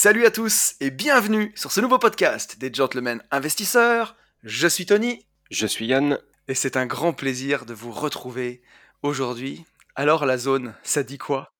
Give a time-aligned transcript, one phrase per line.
[0.00, 4.14] Salut à tous et bienvenue sur ce nouveau podcast des Gentlemen Investisseurs.
[4.44, 6.20] Je suis Tony Je suis Yann.
[6.46, 8.62] et c'est un grand plaisir de vous retrouver
[9.02, 9.64] aujourd'hui.
[9.96, 11.52] Alors la zone, ça dit quoi?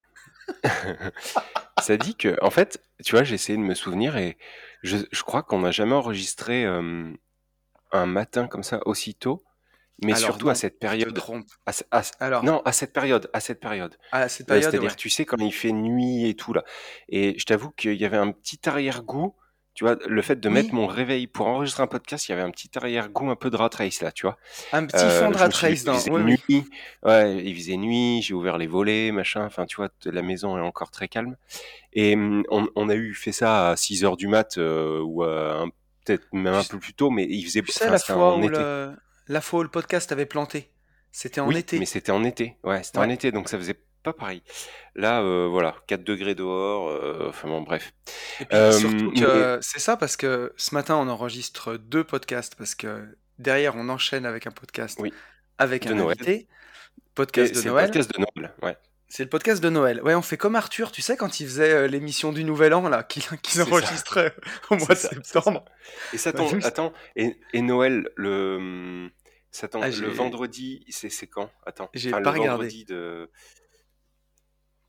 [1.82, 4.38] Ça dit que, en fait, tu vois, j'ai essayé de me souvenir et
[4.84, 7.12] je, je crois qu'on n'a jamais enregistré euh,
[7.90, 9.42] un matin comme ça aussitôt,
[10.02, 11.18] mais Alors surtout non, à cette période.
[11.66, 13.96] à à Alors, non, à cette période, à cette période.
[14.12, 14.96] à cette Euh, période, C'est-à-dire, ouais.
[14.96, 16.64] tu sais, quand il fait nuit et tout là.
[17.08, 19.34] Et je t'avoue qu'il y avait un petit arrière-goût.
[19.74, 22.42] Tu vois, le fait de mettre mon réveil pour enregistrer un podcast, il y avait
[22.42, 24.36] un petit arrière-goût un peu de rat race là, tu vois.
[24.72, 25.94] un petit fond Euh, de je rat race dans.
[25.94, 26.38] faisait Oui, oui.
[26.48, 26.64] nuit.
[27.04, 29.44] Ouais, il faisait nuit, j'ai ouvert les volets, machin.
[29.44, 31.36] Enfin, tu vois, la maison est encore très calme.
[31.92, 35.22] Et on, on a eu fait ça à 6 heures du mat, euh, ou
[36.04, 38.44] peut-être même un peu plus tôt, mais il faisait, tu sais, la fois en où
[38.46, 38.58] été.
[38.58, 38.96] le,
[39.28, 40.70] la fois où le podcast avait planté,
[41.12, 41.84] c'était en Oui, mais été.
[41.86, 42.56] c'était en été.
[42.64, 44.42] Ouais, c'était en été, donc ça faisait pas pareil.
[44.94, 46.88] Là, euh, voilà, 4 degrés dehors.
[46.88, 47.92] euh, enfin bon, bref.
[48.40, 52.54] Et puis Euh, surtout mais c'est ça parce que ce matin on enregistre deux podcasts
[52.54, 53.04] parce que
[53.38, 55.12] derrière on enchaîne avec un podcast oui,
[55.58, 56.16] avec de un Noël.
[56.20, 56.48] invité,
[57.14, 57.86] podcast de c'est le Noël.
[57.86, 58.52] podcast de Noël.
[58.62, 58.76] Ouais,
[59.08, 60.00] C'est le podcast de Noël.
[60.02, 63.02] Ouais, on fait comme Arthur, tu sais, quand il faisait l'émission du Nouvel An, là,
[63.02, 63.62] qu'il ça.
[63.64, 64.34] enregistrait
[64.70, 65.64] au mois de ça, septembre.
[66.12, 66.66] Et ça Bah, tombe, juste.
[66.66, 69.10] attends, et, et Noël, le,
[69.50, 71.50] ça tombe, Ah, le vendredi, c'est quand?
[71.66, 72.72] Attends, j'ai enfin, pas le regardé.
[72.72, 73.30] vendredi de.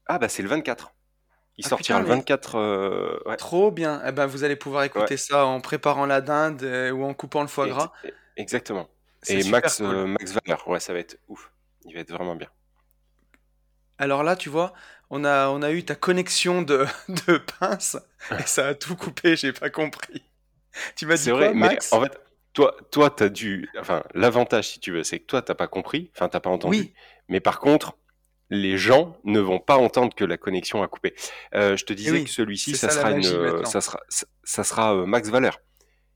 [0.07, 0.93] Ah, bah, c'est le 24.
[1.57, 2.55] Il Ah sortira putain, le mais 24.
[2.55, 4.01] euh, ouais, trop bien.
[4.05, 7.13] Eh ben, vous allez pouvoir ouais, écouter ça en préparant la dinde euh, ou en
[7.13, 7.91] coupant le foie gras.
[8.35, 8.89] exactement.
[9.21, 9.81] C'est Et Max, cool.
[9.81, 11.51] euh, Max Valeur, ouais, ça va être ouf.
[11.85, 12.49] Il va être vraiment bien.
[13.97, 14.73] Alors là, tu vois,
[15.09, 16.85] on a, on a eu ta connexion de,
[17.27, 17.97] de pince
[18.37, 20.23] et ça a tout coupé, j'ai pas compris.
[20.97, 21.91] Tu m'as dit C'est quoi, vrai, mais Max?
[21.91, 22.19] en fait,
[22.53, 23.69] toi, toi, t'as dû.
[23.79, 26.77] Enfin, l'avantage, si tu veux, c'est que toi, t'as pas compris, enfin, t'as pas entendu.
[26.77, 26.93] Oui.
[27.27, 27.97] Mais par contre,
[28.49, 31.15] les gens ne vont pas entendre que la connexion a coupé.
[31.55, 33.63] Euh, je te Et disais oui, que celui-ci, c'est ça ça sera une, magie euh,
[33.65, 35.59] ça sera, ça, ça sera euh, Max Valeur.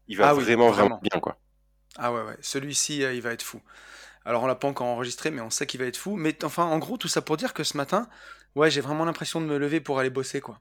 [0.07, 1.37] Il va Ah oui, vraiment, vraiment bien, quoi.
[1.97, 3.61] Ah ouais, ouais, celui-ci, euh, il va être fou.
[4.25, 6.15] Alors on l'a pas encore enregistré, mais on sait qu'il va être fou.
[6.15, 8.09] Mais enfin, en gros, tout ça pour dire que ce matin,
[8.55, 10.59] ouais, j'ai vraiment l'impression de me lever pour aller bosser, quoi.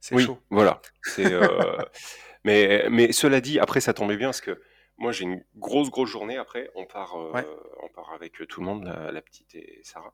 [0.00, 0.38] C'est Oui, chaud.
[0.50, 0.80] voilà.
[1.18, 1.76] Euh,
[2.44, 4.60] mais, mais cela dit, après, ça tombait bien parce que
[5.00, 6.36] moi, j'ai une grosse, grosse journée.
[6.36, 7.46] Après, on part, euh, Ouais.
[7.82, 10.12] on part avec tout le monde, la, la petite et Sarah.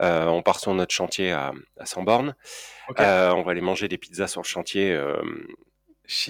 [0.00, 2.34] Euh, on part sur notre chantier à, à Samborn.
[2.88, 3.00] Ok.
[3.00, 5.20] Euh, on va aller manger des pizzas sur le chantier euh,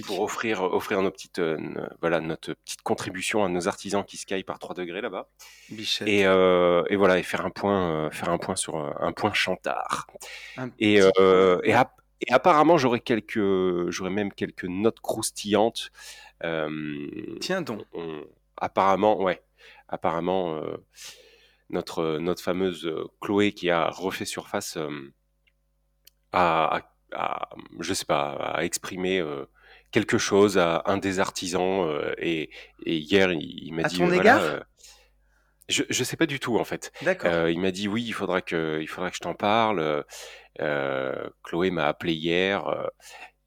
[0.06, 1.41] pour offrir, offrir nos petites,
[2.00, 5.28] voilà, notre petite contribution à nos artisans qui sky par 3 degrés là-bas.
[6.06, 10.06] Et, et voilà, et faire un point, faire un point sur un point chantard.
[10.56, 11.01] Un Et,
[12.27, 15.91] et apparemment, j'aurais quelques, j'aurais même quelques notes croustillantes.
[16.43, 17.83] Euh, Tiens donc.
[17.93, 18.25] on-
[18.56, 19.43] apparemment, ouais,
[19.89, 20.77] apparemment, euh,
[21.71, 24.77] notre, notre fameuse euh, Chloé qui a refait surface
[26.33, 27.49] a, a-
[27.81, 29.47] je sais pas, a exprimé euh,
[29.93, 31.87] quelque chose à un des artisans.
[31.89, 32.51] euh, et,
[32.87, 34.43] et hier, il, il m'a À dit, ton voilà, égard?
[34.43, 34.61] euh,
[35.69, 36.93] je, je sais pas du tout en fait.
[37.03, 37.49] D'accord.
[37.49, 40.05] Il m'a dit oui, il faudra que, il faudra que je t'en parle.
[41.43, 42.66] Chloé m'a appelé hier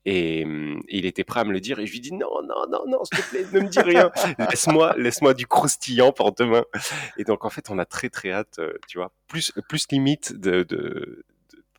[0.09, 2.65] et hum, il était prêt à me le dire et je lui dis non, non,
[2.71, 4.09] non, non, s'il te plaît, ne me dis rien.
[4.49, 6.63] Laisse-moi, laisse-moi du croustillant pour demain.
[7.17, 10.33] Et donc en fait, on a très très hâte, euh, tu vois, plus, plus limite
[10.33, 11.25] de,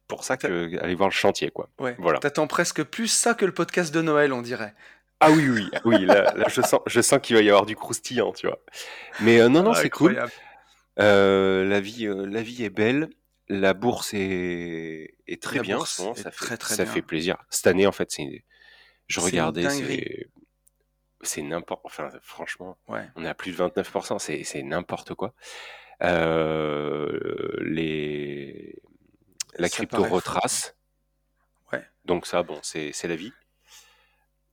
[0.09, 1.71] pour ça que aller voir le chantier quoi.
[1.81, 1.97] Ouais.
[1.99, 2.19] Voilà.
[2.19, 4.75] T'attends presque plus ça que le podcast de Noël, on dirait.
[5.21, 7.75] Ah oui, oui, oui, là, là, je sens, je sens qu'il va y avoir du
[7.75, 8.61] croustillant, tu vois.
[9.21, 10.23] Mais euh, non, non, Ah, c'est cool.
[11.01, 13.09] Euh, la vie, euh, la vie est belle.
[13.49, 16.15] La bourse est, est très La bien en bourse ce moment.
[16.15, 16.93] est Ça fait, très très ça bien.
[16.93, 17.37] fait plaisir.
[17.51, 18.45] Cette année, en fait, c'est,
[19.07, 19.69] je regardais,
[21.23, 23.09] c'est, n'importe, enfin, franchement, Ouais.
[23.17, 25.35] on est à plus de 29%, c'est, n'importe quoi.
[26.03, 28.77] Euh, les,
[29.57, 30.77] la crypto retrace.
[31.73, 31.85] Ouais.
[32.05, 33.33] Donc ça, bon, c'est, la vie.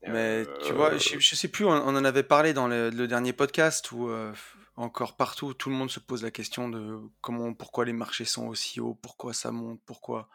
[0.08, 2.90] Mais tu vois, Euh, je, je sais plus, on, on en avait parlé dans le,
[2.92, 4.32] le dernier podcast où euh,
[4.78, 8.48] encore partout, tout le monde se pose la question de comment, pourquoi les marchés sont
[8.48, 10.30] aussi hauts, pourquoi ça monte, pourquoi.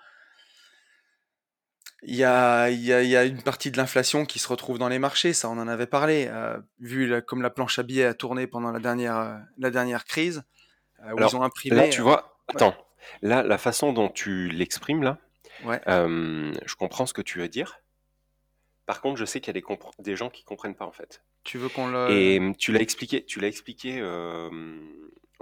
[2.02, 4.48] Il y a, il y a- il y a une partie de l'inflation qui se
[4.48, 7.78] retrouve dans les marchés, ça on en avait parlé, euh, vu la- comme la planche
[7.78, 10.42] à billets a tourné pendant la dernière, euh, la dernière crise,
[11.00, 11.90] euh, où Alors, ils ont Là, imprimé.
[11.90, 12.54] tu euh, vois, ouais.
[12.56, 12.74] attends,
[13.22, 15.18] Là, la façon dont tu l'exprimes là,
[15.64, 15.80] Ouais.
[15.86, 17.80] je comprends ce que tu veux dire.
[18.86, 21.22] Par contre, je sais qu'il y a des, des gens qui comprennent pas en fait.
[21.44, 22.10] Tu veux qu'on le...
[22.10, 23.98] Et hum, tu l'as expliqué, tu l'as expliqué.
[24.00, 24.50] euh,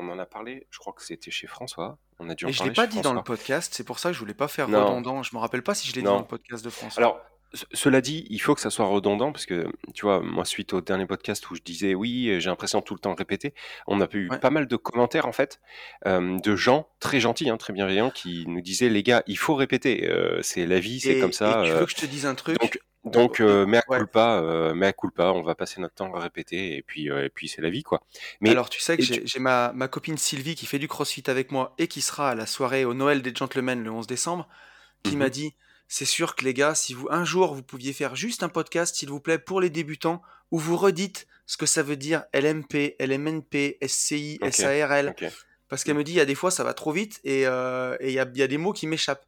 [0.00, 0.66] on en a parlé.
[0.70, 1.98] Je crois que c'était chez François.
[2.20, 3.98] On a dû en Et je l'ai parler pas dit dans le podcast, c'est pour
[3.98, 4.84] ça que je voulais pas faire Non.
[4.86, 5.22] redondant.
[5.24, 7.02] Je me rappelle pas si je l'ai dit dans le podcast de François.
[7.02, 7.20] Alors,
[7.52, 10.72] ce- cela dit, il faut que ça soit redondant parce que, tu vois, moi, suite
[10.72, 13.54] au dernier podcast où je disais oui, j'ai l'impression de tout le temps répéter,
[13.88, 14.38] on a eu Ouais.
[14.38, 15.58] pas mal de commentaires en fait,
[16.06, 19.54] euh, de gens très gentils, hein, très bienveillants, qui nous disaient les gars, il faut
[19.56, 21.62] répéter, euh, c'est la vie, c'est comme ça.
[21.62, 22.60] Et tu euh, veux que je te dise un truc?
[22.60, 23.98] Donc, donc, euh, mea Ouais.
[23.98, 27.28] culpa, euh, mea culpa, on va passer notre temps à répéter et puis, euh, et
[27.28, 28.02] puis c'est la vie quoi.
[28.40, 31.52] Mais Alors, tu sais que j'ai ma, ma copine Sylvie qui fait du crossfit avec
[31.52, 34.48] moi et qui sera à la soirée au Noël des Gentlemen le 11 décembre,
[35.02, 35.18] qui Mhm.
[35.18, 35.54] m'a dit
[35.86, 38.94] c'est sûr que les gars, si vous un jour vous pouviez faire juste un podcast,
[38.96, 42.94] s'il vous plaît, pour les débutants, où vous redites ce que ça veut dire LMP,
[43.00, 45.14] LMNP, SCI, SARL,
[45.68, 47.96] parce qu'elle me dit il y a des fois ça va trop vite et euh,
[48.00, 49.24] et il y, a, il y a des mots qui m'échappent.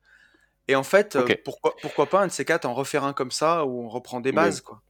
[0.70, 3.31] Et en fait, euh, pourquoi, pourquoi pas un de ces quatre en refaire un comme
[3.32, 4.82] ça où on reprend des Mais- bases quoi.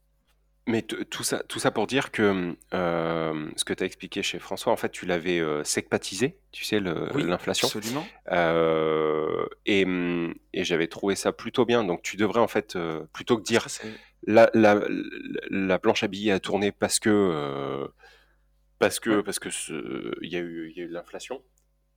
[0.66, 4.38] Mais tout ça, tout ça pour dire que euh, ce que tu as expliqué chez
[4.38, 7.66] François, en fait, tu l'avais euh, secpatisé, tu sais, le- Oui, l'inflation.
[7.66, 8.06] Absolument.
[8.30, 9.84] Euh, et
[10.52, 11.82] et j'avais trouvé ça plutôt bien.
[11.82, 12.78] Donc tu devrais en fait,
[13.14, 13.66] plutôt que dire
[14.26, 14.78] la, la,
[15.50, 17.88] la planche à billets a tourné parce que
[18.78, 19.22] parce que Ouais.
[19.22, 19.48] parce que
[20.22, 21.42] il y a eu il y a eu de l'inflation,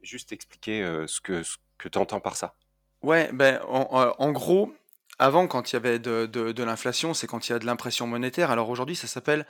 [0.01, 2.55] juste expliquer ce que ce que tu entends par ça.
[3.03, 4.73] Ouais, ben, en, en- gros,
[5.19, 8.07] avant, quand il y avait de, de- l'inflation, c'est quand il y a de l'impression
[8.07, 8.49] monétaire.
[8.49, 9.45] Alors aujourd'hui, ça s'appelle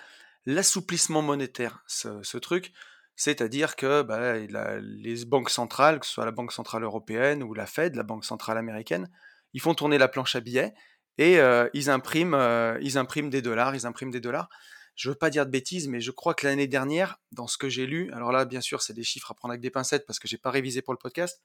[0.45, 2.73] l'assouplissement monétaire, ce, truc.
[3.15, 4.03] C'est-à-dire que
[4.49, 8.03] la- les banques centrales, que ce soit la Banque centrale européenne ou la Fed, la
[8.03, 9.07] Banque centrale américaine,
[9.53, 10.73] ils font tourner la planche à billets
[11.19, 14.49] et euh, ils, impriment, euh, ils impriment des dollars, ils impriment des dollars.
[14.95, 17.69] Je veux pas dire de bêtises, mais je crois que l'année dernière, dans ce que
[17.69, 20.17] j'ai lu, alors là, bien sûr, c'est des chiffres à prendre avec des pincettes parce
[20.17, 21.43] que j'ai pas révisé pour le podcast,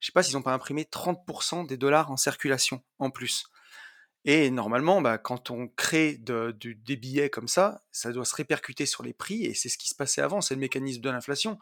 [0.00, 3.50] je sais pas s'ils n'ont pas imprimé 30% des dollars en circulation en plus.
[4.24, 9.02] Et normalement, bah, quand on crée des billets comme ça, ça doit se répercuter sur
[9.02, 11.58] les prix, et c'est ce qui se passait avant, c'est le mécanisme de l'inflation,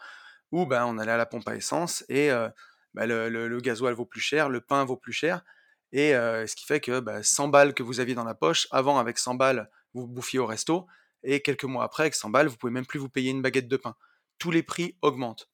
[0.53, 2.49] où bah, on allait à la pompe à essence, et euh,
[2.95, 5.45] bah, le, gasoil vaut plus cher, le pain vaut plus cher,
[5.93, 8.67] et euh, ce qui fait que bah, 100 balles que vous aviez dans la poche,
[8.71, 10.87] avant avec 100 balles, vous bouffiez au resto,
[11.23, 13.69] et quelques mois après, avec 100 balles, vous pouvez même plus vous payer une baguette
[13.69, 13.97] de pain.
[14.39, 15.49] Tous les prix augmentent.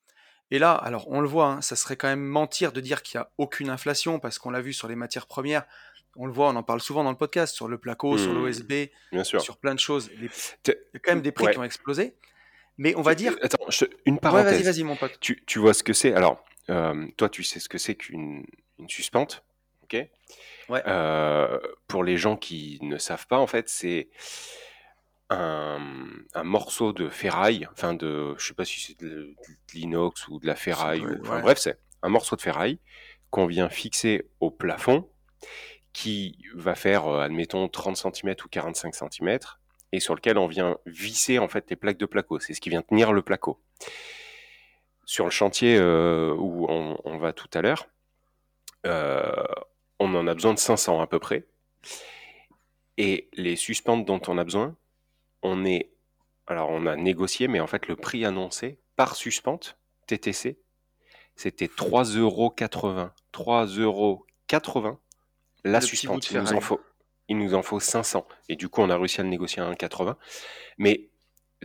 [0.53, 3.19] Et là, alors on le voit, hein, ça serait quand même mentir de dire qu'il
[3.19, 5.65] n'y a aucune inflation, parce qu'on l'a vu sur les matières premières,
[6.15, 8.45] on le voit, on en parle souvent dans le podcast, sur le placo, sur Hmm,
[8.45, 8.73] l'OSB,
[9.25, 10.11] sur plein de choses.
[10.21, 10.29] Les-
[10.69, 11.53] Il y a quand même des prix Ouais.
[11.55, 12.15] qui ont explosé.
[12.77, 13.35] Mais on va dire...
[13.43, 14.65] Attends, je- une Ouais, vas-y, parenthèse.
[14.65, 15.19] vas-y, mon pote.
[15.21, 16.13] Tu, tu vois ce que c'est?
[16.13, 18.45] Alors, euh, toi, tu sais ce que c'est qu'une
[18.79, 19.43] une suspente,
[19.85, 19.97] ok?
[20.69, 20.83] Ouais.
[20.87, 21.59] Euh,
[21.89, 24.09] Pour les gens qui ne savent pas, en fait, c'est
[25.33, 25.81] un,
[26.35, 29.35] un morceau de ferraille, enfin de, je sais pas si c'est de, de
[29.75, 31.43] l'inox ou de la ferraille, doit ou, être- enfin ouais.
[31.43, 32.79] bref, c'est un morceau de ferraille
[33.31, 35.09] qu'on vient fixer au plafond,
[35.93, 39.39] qui va faire, euh, admettons, 30 cm ou 45 cm,
[39.93, 42.39] et sur lequel on vient visser en fait les plaques de placo.
[42.39, 43.61] C'est ce qui vient tenir le placo.
[45.05, 47.89] Sur le chantier euh, où on, on va tout à l'heure,
[48.87, 49.33] euh,
[49.99, 51.47] on en a besoin de 500 à peu près.
[52.99, 54.77] Et les suspentes dont on a besoin,
[55.43, 55.91] on est,
[56.47, 60.59] alors on a négocié, mais en fait le prix annoncé par suspente TTC,
[61.37, 62.55] c'était 3,80 euros.
[63.33, 64.27] 3,80 euros
[65.65, 66.31] la Le suspente.
[66.31, 66.81] Il nous, en faut,
[67.29, 68.27] il nous en faut 500.
[68.49, 70.17] Et du coup, on a réussi à le négocier à 1,80.
[70.79, 71.09] Mais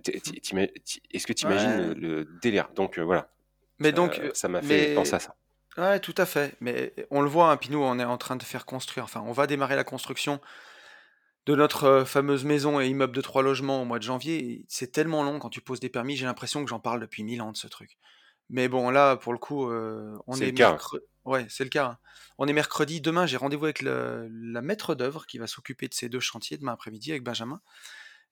[0.05, 1.87] est-ce que tu imagines Ouais.
[1.87, 2.69] le, le délire?
[2.75, 3.29] Donc euh, voilà,
[3.79, 5.35] Mais donc, Euh, euh, ça m'a fait mais- penser à ça.
[5.77, 6.55] Ouais, tout à fait.
[6.59, 9.23] Mais on le voit, hein, puis nous, on est en train de faire construire, enfin,
[9.27, 10.39] on va démarrer la construction
[11.47, 14.65] de notre euh, fameuse maison et immeuble de trois logements au mois de janvier.
[14.67, 17.41] C'est tellement long quand tu poses des permis, j'ai l'impression que j'en parle depuis mille
[17.41, 17.97] ans de ce truc.
[18.49, 20.71] Mais bon, là, pour le coup, euh, on est, cas.
[20.71, 21.03] mercredi.
[21.25, 21.85] Ouais, c'est le cas.
[21.85, 21.97] hein.
[22.37, 23.01] On est mercredi.
[23.01, 26.57] Demain, j'ai rendez-vous avec le- la maître d'œuvre qui va s'occuper de ces deux chantiers
[26.57, 27.61] demain après-midi avec Benjamin.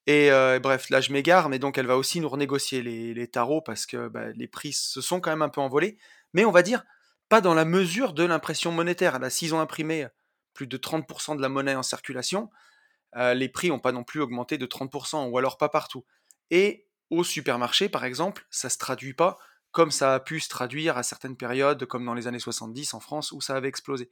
[0.08, 3.28] Et euh, bref, là, je m'égare, mais donc elle va aussi nous renégocier les, les
[3.28, 5.98] tarots parce que bah, les prix se sont quand même un peu envolés.
[6.34, 6.84] Mais on va dire,
[7.28, 9.20] pas dans la mesure de l'impression monétaire.
[9.20, 10.08] Là, s'ils ont imprimé
[10.54, 12.50] plus de 30% de la monnaie en circulation,
[13.16, 16.06] euh, les prix n'ont pas non plus augmenté de 30%, ou alors pas partout.
[16.52, 19.38] Et au supermarché, par exemple, ça se traduit pas
[19.76, 23.02] comme ça a pu se traduire à certaines périodes, comme dans les années 70 en
[23.02, 24.10] France, où ça avait explosé.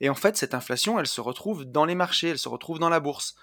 [0.00, 2.88] Et en fait, cette inflation, elle se retrouve dans les marchés, elle se retrouve dans
[2.88, 3.36] la bourse.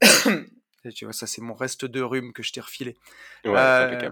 [0.84, 2.96] Et tu vois, ça c'est mon reste de rhume que je t'ai refilé.
[3.44, 4.10] Ouais, Euh,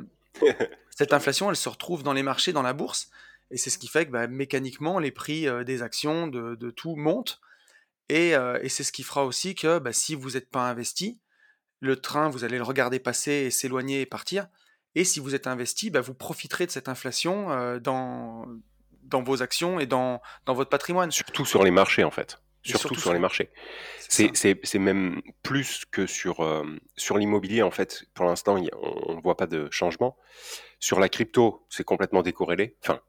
[0.90, 3.10] cette inflation, elle se retrouve dans les marchés, dans la bourse,
[3.50, 6.70] et c'est ce qui fait que bah, mécaniquement, les prix euh, des actions, de, de
[6.70, 7.40] tout montent,
[8.10, 11.20] et, euh, et c'est ce qui fera aussi que bah, si vous n'êtes pas investi,
[11.80, 14.48] le train, vous allez le regarder passer et s'éloigner et partir,
[14.94, 18.46] et si vous êtes investi, bah, vous profiterez de cette inflation euh, dans,
[19.04, 21.10] dans vos actions et dans, dans votre patrimoine.
[21.10, 22.42] Surtout sur les marchés, en fait.
[22.62, 23.50] Surtout surtout sur les marchés.
[24.08, 28.04] C'est même plus que sur, euh, sur l'immobilier, en fait.
[28.12, 30.18] Pour l'instant, on ne voit pas de changement.
[30.78, 32.76] Sur la crypto, c'est complètement décorrélé.
[32.82, 33.00] Enfin,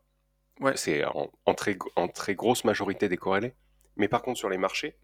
[0.62, 0.78] Ouais.
[0.78, 3.56] c'est en, en très, en très grosse majorité décorrélé.
[3.96, 4.98] Mais par contre, sur les marchés,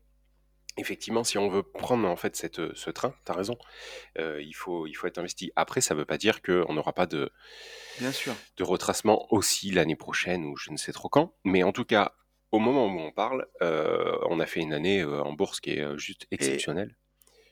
[0.77, 3.57] effectivement, si on veut prendre en fait cette, ce train, tu as raison,
[4.19, 5.51] euh, il, faut, il faut être investi.
[5.55, 7.31] Après, ça ne veut pas dire qu'on n'aura pas de,
[7.99, 8.35] Bien sûr.
[8.57, 11.35] de retracement aussi l'année prochaine ou je ne sais trop quand.
[11.43, 12.13] Mais en tout cas,
[12.51, 15.71] au moment où on parle, euh, on a fait une année euh, en bourse qui
[15.71, 16.95] est euh, juste exceptionnelle.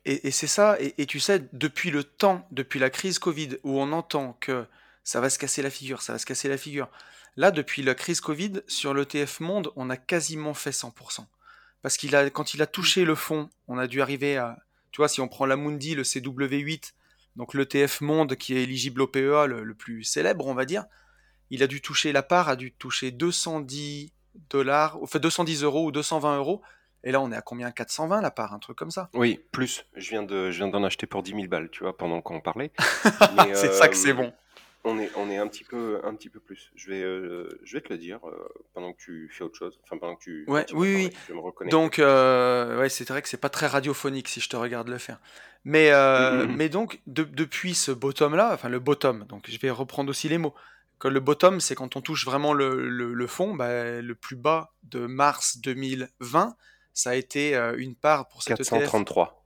[0.06, 3.58] Et, et c'est ça, et, et tu sais, depuis le temps, depuis la crise Covid,
[3.64, 4.66] où on entend que
[5.04, 6.90] ça va se casser la figure, ça va se casser la figure,
[7.38, 11.26] là, depuis la crise Covid, sur l'ETF Monde, on a quasiment fait 100%.
[11.82, 14.58] Parce qu'il a, quand il a touché le fond, on a dû arriver à,
[14.92, 16.94] tu vois, si on prend la Mundi, le CW8,
[17.36, 20.86] donc l'ETF Monde qui est éligible au PEA, le, le plus célèbre, on va dire,
[21.50, 24.12] il a dû toucher, la part a dû toucher 210
[24.50, 26.62] dollars, enfin 210 euros ou 220 euros,
[27.04, 27.72] et là on est à combien?
[27.72, 29.10] 420 la part, un truc comme ça?
[29.14, 29.86] Oui, plus.
[29.96, 32.42] Je viens de, je viens d'en acheter pour 10 000 balles, tu vois, pendant qu'on
[32.42, 32.72] parlait.
[33.54, 34.34] C'est ça que euh, c'est bon.
[34.88, 36.72] On est, on est un petit peu, un petit peu plus.
[36.76, 39.80] Je vais, euh, je vais te le dire euh, pendant que tu fais autre chose.
[39.84, 40.46] Enfin, pendant que tu.
[40.48, 41.10] Ouais, oui, oui.
[41.28, 41.70] Je me.
[41.72, 45.00] Donc, euh, ouais, c'est vrai que c'est pas très radiophonique si je te regarde le
[45.00, 45.20] faire.
[45.64, 46.56] Mais, Mm, mm, mm.
[46.56, 50.38] mais donc, de- depuis ce bottom-là, enfin le bottom, donc je vais reprendre aussi les
[50.38, 50.54] mots.
[51.00, 54.36] Que le bottom, c'est quand on touche vraiment le, le, le fond, bah, le plus
[54.36, 56.56] bas de mars 2020,
[56.94, 58.70] ça a été une part pour cet ETF.
[58.70, 59.44] 433.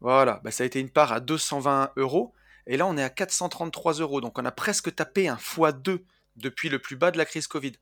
[0.00, 2.34] Voilà, bah, ça a été une part à 220 euros.
[2.66, 4.20] Et là, on est à 433 euros.
[4.20, 6.04] Donc, on a presque tapé un x2
[6.36, 7.72] depuis le plus bas de la crise Covid.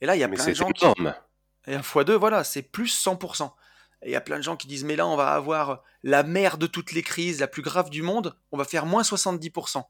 [0.00, 0.84] Et là, il y a Mais plein de gens qui,
[1.66, 3.52] et un x2, voilà, c'est plus 100%.
[4.02, 6.22] Et il y a plein de gens qui disent, mais là, on va avoir la
[6.22, 9.84] mère de toutes les crises, la plus grave du monde, on va faire moins 70%.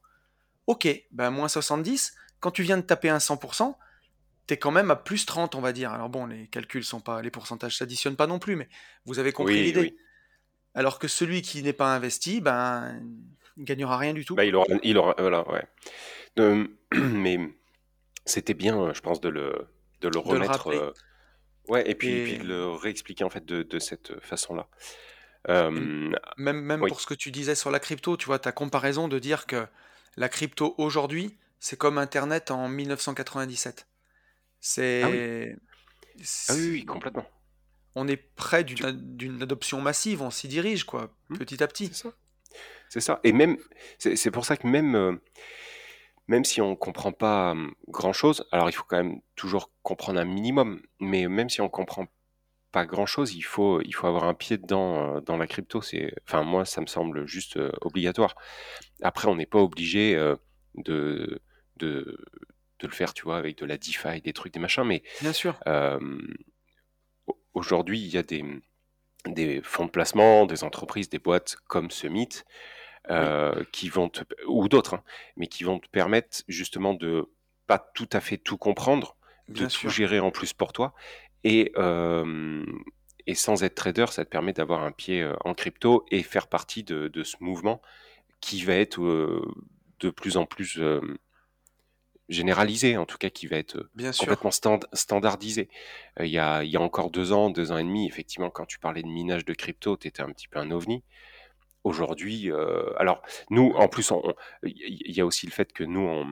[0.65, 3.75] Ok, ben moins 70, quand tu viens de taper un 100%,
[4.47, 5.91] t'es quand même à plus 30, on va dire.
[5.91, 8.69] Alors bon, les calculs sont pas, les pourcentages s'additionnent pas non plus, mais
[9.05, 9.79] vous avez compris Oui, l'idée.
[9.81, 9.97] oui.
[10.73, 13.01] Alors que celui qui n'est pas investi, ben,
[13.57, 14.35] il gagnera rien du tout.
[14.35, 15.63] Bah, il aura, il aura, voilà, ouais.
[16.39, 17.39] Euh, mais
[18.25, 19.67] c'était bien, je pense, de le,
[20.01, 20.51] de le remettre.
[20.51, 20.77] rappeler.
[20.77, 20.91] euh,
[21.69, 24.67] ouais, et puis, Et- puis de le réexpliquer en fait de, de cette façon-là.
[25.49, 25.71] Euh,
[26.37, 26.89] même, même oui.
[26.89, 29.65] pour ce que tu disais sur la crypto, tu vois, ta comparaison de dire que
[30.17, 33.87] la crypto aujourd'hui, c'est comme Internet en 1997.
[34.59, 35.03] C'est.
[35.03, 35.55] Ah oui,
[36.23, 37.25] c'est- oui, complètement.
[37.95, 41.37] On est près d'une adoption massive, on s'y dirige, quoi, Hmm.
[41.37, 41.87] petit à petit.
[41.87, 42.13] C'est ça.
[42.89, 43.19] C'est ça.
[43.23, 43.57] Et même,
[43.99, 45.15] c'est pour ça que même, euh,
[46.27, 50.25] même si on comprend pas euh, grand-chose, alors il faut quand même toujours comprendre un
[50.25, 52.07] minimum, mais même si on comprend
[52.71, 55.81] pas grand-chose, il faut, il faut avoir un pied dedans euh, dans la crypto.
[55.81, 58.35] C'est, enfin moi, ça me semble juste euh, obligatoire.
[59.01, 60.15] Après, on n'est pas obligé
[60.75, 61.41] de,
[61.77, 62.17] de,
[62.79, 65.33] de le faire, tu vois, avec de la DeFi, des trucs, des machins, mais Bien
[65.33, 65.57] sûr.
[67.27, 68.43] au- aujourd'hui, il y a des,
[69.25, 72.29] des fonds de placement, des entreprises, des boîtes comme Summit,
[73.09, 75.03] euh, qui vont te, ou d'autres, hein,
[75.37, 77.29] mais qui vont te permettre justement de
[77.67, 79.15] pas tout à fait tout comprendre,
[79.49, 80.93] de tout gérer en plus pour toi,
[81.43, 82.65] et, euh,
[83.27, 86.47] et sans être trader, ça te permet d'avoir un pied euh, en crypto et faire
[86.47, 87.81] partie de, de ce mouvement
[88.41, 89.45] qui va être euh,
[89.99, 90.79] de plus en plus
[92.29, 95.69] généralisé, en tout cas qui va être Bien complètement stand- standardisé.
[96.19, 98.49] Euh, il, y a, il y a encore deux ans, deux ans et demi, effectivement,
[98.49, 101.03] quand tu parlais de minage de crypto, tu étais un petit peu un ovni.
[101.83, 105.83] Aujourd'hui, euh, alors nous, en plus, on- on- il y a aussi le fait que
[105.83, 106.27] nous, on,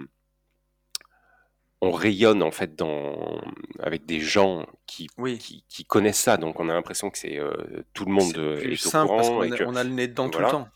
[1.81, 3.41] on rayonne en fait dans,
[3.79, 5.37] avec des gens qui, Oui.
[5.37, 7.53] qui, qui connaissent ça, donc on a l'impression que c'est euh,
[7.93, 9.63] tout le monde C'est euh, plus est au simple parce courant qu'on et a, que
[9.65, 10.67] on a le nez dedans tout le temps.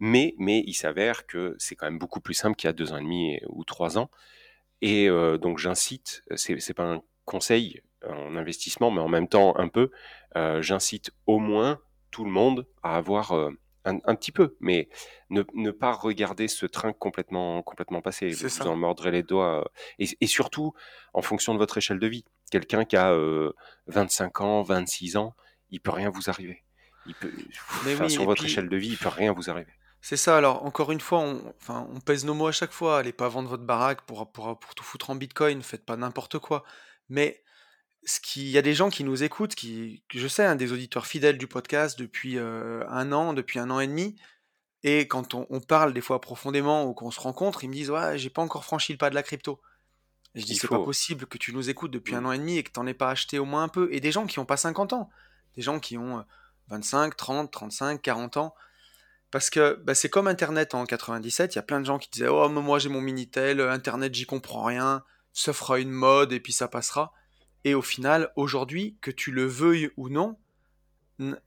[0.00, 2.92] Mais, mais il s'avère que c'est quand même beaucoup plus simple qu'il y a deux
[2.92, 4.10] ans et demi ou trois ans.
[4.80, 9.68] Et euh, donc j'incite, c'est pas un conseil en investissement, mais en même temps un
[9.68, 9.90] peu,
[10.36, 11.78] euh, j'incite au moins
[12.10, 13.32] tout le monde à avoir
[13.84, 14.88] un, un petit peu, mais
[15.30, 18.34] ne, ne pas regarder ce train complètement, complètement passé.
[18.34, 18.66] Vous ça.
[18.68, 19.60] en mordrez les doigts.
[19.60, 19.64] euh,
[19.98, 20.72] Et, et surtout,
[21.12, 22.24] en fonction de votre échelle de vie.
[22.50, 23.52] Quelqu'un qui a euh,
[23.86, 25.34] 25 ans, 26 ans,
[25.70, 26.64] il peut rien vous arriver.
[27.06, 27.32] Il peut,
[27.80, 29.72] Mais enfin, oui, sur votre puis échelle de vie, il peut rien vous arriver.
[30.00, 30.36] c'est ça.
[30.36, 32.98] Alors encore une fois, on, enfin, on pèse nos mots à chaque fois.
[32.98, 35.62] Allez pas vendre votre baraque pour, pour, pour tout foutre en Bitcoin.
[35.62, 36.64] Faites pas n'importe quoi.
[37.08, 37.43] Mais
[38.06, 40.72] ce qui, il y a des gens qui nous écoutent, qui, je sais, hein, des
[40.72, 44.16] auditeurs fidèles du podcast depuis euh, un an, depuis un an et demi.
[44.82, 47.90] Et quand on, on parle des fois profondément ou qu'on se rencontre, ils me disent
[47.90, 49.60] ouais, j'ai pas encore franchi le pas de la crypto.
[50.34, 52.26] Et je dis c'est pas possible que tu nous écoutes depuis un Mm.
[52.26, 53.88] an et demi et que t'en aies pas acheté au moins un peu.
[53.92, 55.08] Et des gens qui ont pas 50 ans,
[55.56, 56.22] des gens qui ont euh,
[56.68, 58.54] 25, 30, 35, 40 ans.
[59.30, 62.10] Parce que bah, c'est comme Internet en 97, il y a plein de gens qui
[62.10, 66.40] disaient Oh, moi j'ai mon Minitel, Internet j'y comprends rien, ça fera une mode et
[66.40, 67.12] puis ça passera.
[67.64, 70.36] Et au final, aujourd'hui, que tu le veuilles ou non,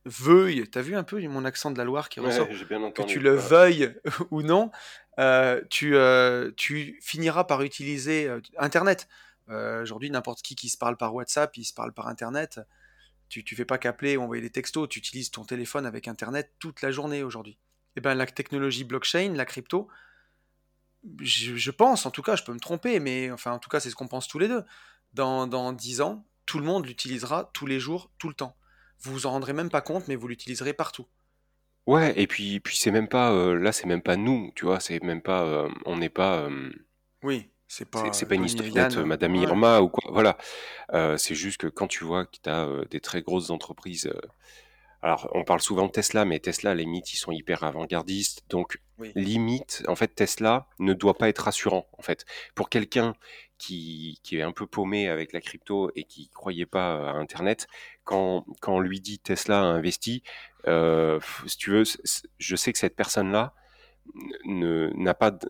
[0.06, 2.48] veuille, t'as vu un peu mon accent de la Loire qui ressort?
[2.48, 3.42] Ouais, j'ai bien que tu le Ouais.
[3.42, 3.96] veuilles
[4.32, 4.72] ou non,
[5.20, 9.08] euh, tu, euh, tu finiras par utiliser euh, Internet.
[9.50, 12.60] Aujourd'hui, n'importe qui qui se parle par WhatsApp, il se parle par Internet.
[13.30, 16.52] Tu, tu fais pas qu'appeler ou envoyer des textos, tu utilises ton téléphone avec Internet
[16.60, 17.58] toute la journée aujourd'hui.
[17.96, 19.88] Et ben la technologie blockchain, la crypto,
[21.22, 23.80] je, je pense, en tout cas, je peux me tromper, mais enfin, en tout cas,
[23.80, 24.66] c'est ce qu'on pense tous les deux.
[25.14, 28.56] Dans, dans 10 ans, tout le monde l'utilisera tous les jours, tout le temps.
[29.00, 31.06] Vous vous en rendrez même pas compte, mais vous l'utiliserez partout.
[31.88, 34.82] Ouais, et puis, puis c'est même pas, euh, là, c'est même pas nous, tu vois,
[34.82, 36.70] c'est même pas, euh, on n'est pas, euh,
[37.24, 40.38] Oui, c'est pas c'est pas une historiette Madame Ouais, Irma ou quoi, voilà.
[41.18, 44.12] C'est juste que quand tu vois que tu as des très grosses entreprises,
[45.02, 48.44] alors on parle souvent de Tesla, mais Tesla, à la limite, ils sont hyper avant-gardistes,
[48.50, 52.26] donc oui, limite, en fait, Tesla ne doit pas être rassurant, en fait.
[52.54, 53.14] Pour quelqu'un
[53.58, 57.68] qui, qui est un peu paumé avec la crypto et qui croyait pas à Internet,
[58.04, 60.24] quand, quand on lui dit Tesla a investi,
[60.68, 61.84] euh, si tu veux,
[62.38, 63.54] je sais que cette personne-là
[64.46, 65.50] ne- n'a pas de-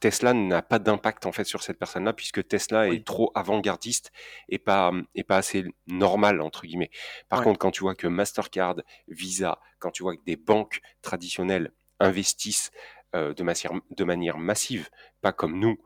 [0.00, 4.12] Tesla n'a pas d'impact en fait sur cette personne-là puisque Tesla est trop avant-gardiste
[4.50, 6.90] et pas et pas assez normal entre guillemets.
[7.30, 8.76] Par ouais, contre, quand tu vois que Mastercard,
[9.08, 12.72] Visa, quand tu vois que des banques traditionnelles investissent
[13.16, 14.88] euh, de, manière, de manière massive,
[15.22, 15.78] pas comme nous,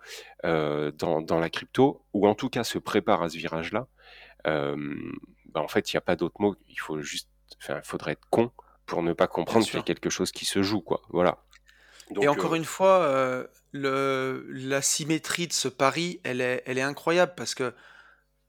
[0.45, 3.87] euh, dans, dans la crypto, ou en tout cas se préparent à ce virage-là,
[4.47, 4.77] euh,
[5.47, 6.55] bah, en fait, il n'y a pas d'autre mot.
[6.69, 7.29] Il faut juste,
[7.63, 8.51] enfin, faudrait être con
[8.87, 11.03] pour ne pas comprendre qu'il y a quelque chose qui se joue, quoi.
[11.11, 11.39] Voilà.
[12.21, 16.79] Et encore euh, une fois, euh, le, la symétrie de ce pari, elle est, elle
[16.79, 17.73] est incroyable parce que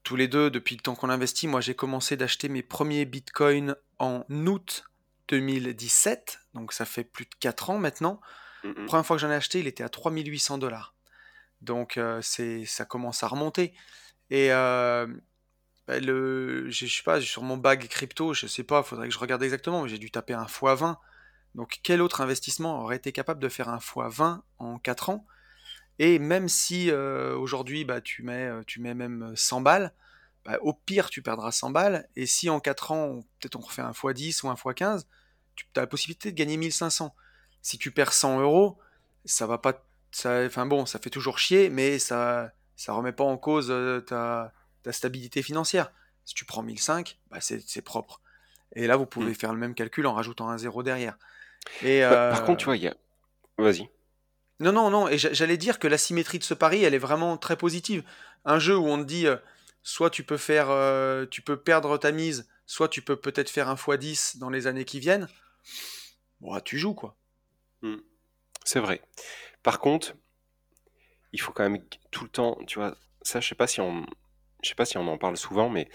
[0.02, 3.76] tous les deux, depuis le temps qu'on investit, moi j'ai commencé d'acheter mes premiers bitcoins
[4.00, 4.84] en août
[5.28, 8.20] 2017, donc ça fait plus de 4 ans maintenant.
[8.64, 8.86] Mm, La mm.
[8.86, 10.94] première fois que j'en ai acheté, il était à 3800 dollars.
[11.62, 13.74] Donc euh, ça commence à remonter.
[14.30, 15.06] Et euh,
[15.86, 16.00] bah,
[17.20, 20.10] sur mon bag crypto, je sais pas, faudrait que je regarde exactement, mais j'ai dû
[20.10, 20.96] taper un x20.
[21.54, 25.26] Donc quel autre investissement aurait été capable de faire un x20 en 4 ans?
[25.98, 29.92] Et même si euh, aujourd'hui bah, tu, mets, tu mets même 100 balles,
[30.44, 32.08] bah, au pire tu perdras 100 balles.
[32.16, 35.04] Et si en 4 ans, peut-être on refait un x10 ou un x15,
[35.54, 37.14] tu as la possibilité de gagner 1500.
[37.62, 38.78] Si tu perds 100 euros,
[39.24, 39.84] ça va pas...
[40.10, 44.00] Ça, enfin bon, ça fait toujours chier, mais ça ça remet pas en cause euh,
[44.00, 45.92] ta, ta stabilité financière.
[46.24, 48.20] Si tu prends 1005, bah, c'est propre.
[48.74, 51.16] Et là, vous pouvez faire le même calcul en rajoutant un zéro derrière.
[51.82, 52.94] Et Bah, par contre, euh, tu vois, il y a.
[53.58, 53.88] Vas-y.
[54.60, 55.08] non, non, non.
[55.08, 58.02] Et j'a- j'allais dire que la symétrie de ce pari, elle est vraiment très positive.
[58.44, 59.36] Un jeu où on te dit, euh,
[59.82, 63.68] soit tu peux faire, euh, tu peux perdre ta mise, soit tu peux peut-être faire
[63.68, 65.28] un x10 dans les années qui viennent.
[66.40, 67.16] Bon, ah, tu joues quoi.
[67.82, 67.96] Mm.
[68.64, 69.02] C'est vrai.
[69.62, 70.14] Par contre,
[71.32, 74.04] il faut quand même tout le temps, tu vois, ça, je sais pas si on,
[74.62, 75.88] je sais pas si on en parle souvent, mais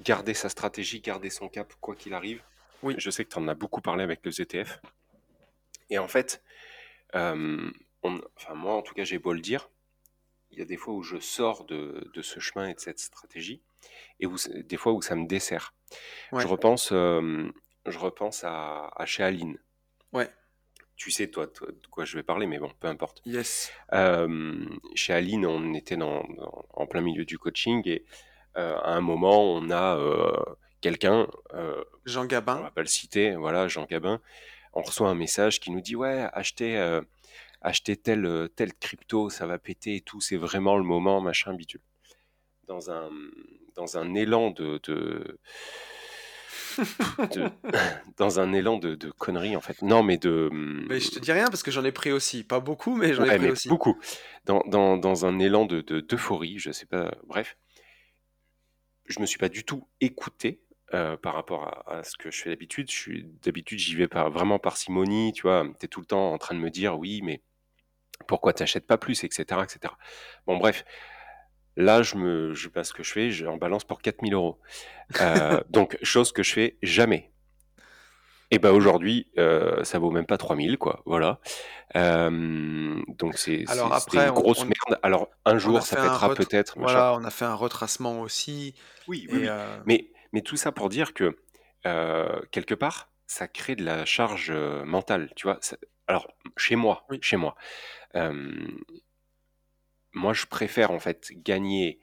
[0.00, 2.42] garder sa stratégie, garder son cap, quoi qu'il arrive.
[2.82, 4.80] Oui, Je sais que tu en as beaucoup parlé avec le ZTF.
[5.90, 6.42] Et en fait,
[7.14, 7.70] euh,
[8.02, 9.70] on- enfin, moi, en tout cas, j'ai beau le dire,
[10.50, 13.00] il y a des fois où je sors de, de ce chemin et de cette
[13.00, 13.62] stratégie,
[14.20, 15.74] et où, des fois où ça me dessert.
[16.32, 17.50] Je repense, euh,
[17.86, 19.58] je repense à, à chez Aline.
[20.12, 20.30] ouais,
[20.98, 23.22] Tu sais, toi, toi, de quoi je vais parler, mais bon, peu importe.
[23.24, 23.72] yes.
[23.94, 28.04] Euh, chez Aline, on était dans, dans- en plein milieu du coaching et
[28.56, 30.32] euh, à un moment, on a euh,
[30.80, 31.28] quelqu'un,
[32.04, 34.20] Jean on Gabin, va pas le citer, voilà, Jean Gabin,
[34.74, 36.76] on reçoit un message qui nous dit ouais, achetez,
[37.62, 41.80] achetez tel, tel crypto, ça va péter et tout, c'est vraiment le moment, machin, bidule.
[42.66, 43.08] Dans un,
[43.76, 45.38] dans un élan de, de,
[47.32, 47.50] de-
[48.16, 49.80] dans un élan de, de conneries en fait.
[49.82, 52.44] Non, mais de, Mais je te dis rien parce que j'en ai pris aussi.
[52.44, 53.68] Pas beaucoup, mais j'en ai pris aussi.
[53.68, 53.98] beaucoup.
[54.44, 57.56] Dans, dans, dans un élan de, de- d'euphorie, je sais pas, bref.
[59.06, 60.60] Je me suis pas du tout écouté
[60.94, 62.90] euh, par rapport à, à ce que je fais d'habitude.
[63.42, 65.66] D'habitude, j'y vais par, vraiment par simonie, tu vois.
[65.80, 67.42] Tu es tout le temps en train de me dire, oui, mais
[68.26, 69.94] pourquoi t'achètes pas plus, etc., etc.
[70.46, 70.84] Bon, bref.
[71.78, 74.58] Là, je me, je pas ce que je fais, j'en balance pour 4000 euros.
[75.20, 77.30] Euh, donc, chose que je fais jamais.
[78.50, 81.02] Et ben aujourd'hui, euh, ça vaut même pas 3000, quoi.
[81.06, 81.38] Voilà.
[81.96, 83.64] Euh, donc c'est
[84.14, 85.00] une grosse on- merde.
[85.02, 88.74] Alors un jour, ça pètera peut-être, voilà, on a fait un retracement aussi.
[89.06, 89.46] Oui, oui, oui.
[89.48, 91.36] euh, Mais, mais tout ça pour dire que
[92.50, 95.58] quelque part, ça crée de la charge mentale, tu vois.
[95.60, 97.54] Ça- Alors chez moi, oui, chez moi,
[100.12, 102.00] moi je préfère en fait gagner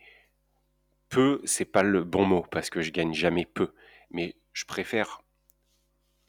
[1.09, 1.41] peu.
[1.45, 3.73] C'est pas le bon mot parce que je gagne jamais peu,
[4.11, 5.21] mais je préfère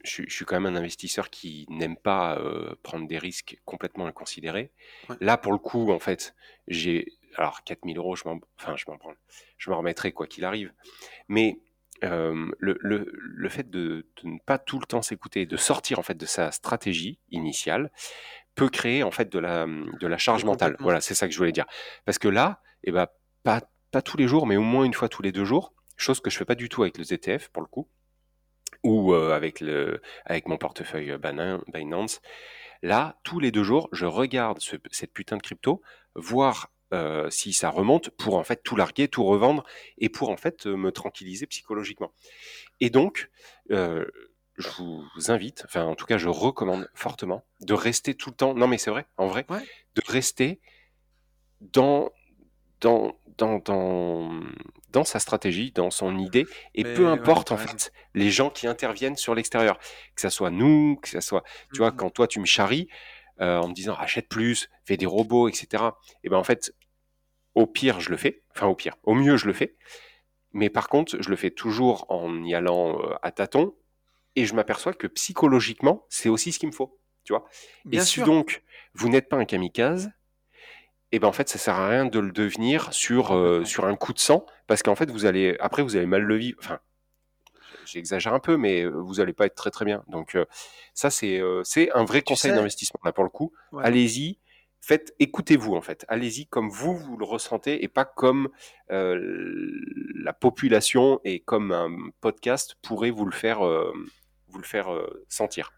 [0.03, 3.57] je, suis- je suis quand même un investisseur qui n'aime pas euh, prendre des risques
[3.65, 4.71] complètement inconsidérés.
[5.09, 6.35] ouais, Là, pour le coup, en fait,
[6.67, 9.13] j'ai alors 4000 euros, je m'en, enfin, je m'en prends,
[9.57, 10.71] je me remettrai quoi qu'il arrive.
[11.29, 11.59] Mais
[12.59, 16.03] le, le, le, fait de, de, ne pas tout le temps s'écouter, de sortir en
[16.03, 17.91] fait de sa stratégie initiale,
[18.57, 20.75] peut créer en fait de la, de la charge mentale.
[20.79, 21.67] Voilà, c'est ça que je voulais dire.
[22.03, 23.07] Parce que là, eh ben,
[23.43, 26.19] pas, pas tous les jours, mais au moins une fois tous les deux jours, chose
[26.19, 27.87] que je fais pas du tout avec le ETF pour le coup,
[28.83, 32.19] ou avec, le, avec mon portefeuille Binance.
[32.81, 34.59] Là, tous les deux jours, je regarde
[34.91, 35.81] cette putain de crypto,
[36.15, 36.71] voir
[37.29, 39.65] si ça remonte pour en fait tout larguer, tout revendre
[39.97, 42.11] et pour en fait me tranquilliser psychologiquement.
[42.79, 43.29] Et donc,
[44.57, 48.53] je vous invite, enfin en tout cas je recommande fortement de rester tout le temps,
[48.53, 50.59] non mais c'est vrai, en vrai, de rester
[51.61, 52.11] dans,
[52.81, 54.31] dans, dans, dans,
[54.89, 59.15] dans, sa stratégie, dans son idée, et peu importe en fait les gens qui interviennent
[59.15, 59.77] sur l'extérieur,
[60.15, 62.87] que ça soit nous, que ça soit, tu vois, mmh quand toi tu me charries
[63.41, 65.83] euh, en me disant achète plus, fais des robots, etc.
[66.23, 66.73] Et ben en fait,
[67.53, 69.75] au pire je le fais, enfin au pire, au mieux je le fais,
[70.51, 73.75] mais par contre je le fais toujours en y allant euh, à tâtons
[74.37, 77.45] et je m'aperçois que psychologiquement, c'est aussi ce qu'il me faut, tu vois.
[77.91, 78.61] et si donc
[78.93, 80.11] vous n'êtes pas un kamikaze,
[81.11, 83.85] et eh ben en fait ça sert à rien de le devenir sur euh, sur
[83.85, 86.57] un coup de sang parce qu'en fait vous allez après vous allez mal le vivre.
[86.61, 86.79] Enfin,
[87.85, 90.03] j'exagère un peu, mais euh, vous allez pas être très très bien.
[90.09, 90.45] Donc euh,
[90.93, 93.53] ça c'est c'est un vrai conseil d'investissement là pour le coup.
[93.81, 94.37] Allez-y,
[94.81, 96.05] faites, écoutez-vous en fait.
[96.09, 98.49] Allez-y comme vous vous le ressentez et pas comme
[98.89, 103.61] la population et comme un podcast pourrait vous le faire
[104.49, 105.73] vous le faire euh, sentir.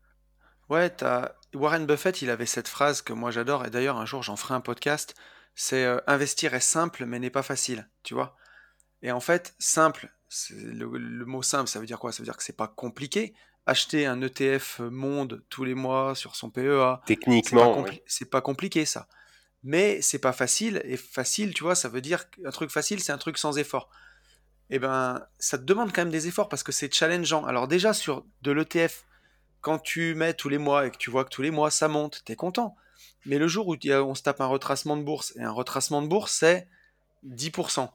[0.70, 1.36] Ouais, as...
[1.54, 4.54] Warren Buffett, il avait cette phrase que moi j'adore, et d'ailleurs un jour j'en ferai
[4.54, 5.16] un podcast,
[5.56, 8.36] c'est euh, investir est simple mais n'est pas facile, tu vois.
[9.02, 10.14] Et en fait, simple,
[10.52, 12.12] le, le, mot simple, ça veut dire quoi?
[12.12, 13.34] Ça veut dire que c'est pas compliqué.
[13.66, 19.08] Acheter un ETF monde tous les mois sur son PEA, techniquement, c'est pas, compliqué ça.
[19.64, 23.12] Mais c'est pas facile, et facile, tu vois, ça veut dire qu'un truc facile, c'est
[23.12, 23.90] un truc sans effort
[24.70, 27.46] eh ben, ça te demande quand même des efforts parce que c'est challengeant.
[27.46, 29.06] Alors déjà sur de l'ETF,
[29.62, 31.88] quand tu mets tous les mois et que tu vois que tous les mois ça
[31.88, 32.76] monte, tu es content.
[33.26, 36.08] Mais le jour où on se tape un retracement de bourse, et un retracement de
[36.08, 36.68] bourse c'est
[37.28, 37.90] 10%.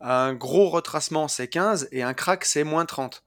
[0.00, 3.22] Un gros retracement c'est 15 et un crack c'est moins 30.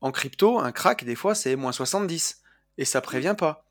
[0.00, 2.42] En crypto, un crack des fois c'est moins 70
[2.78, 3.64] et ça prévient pas.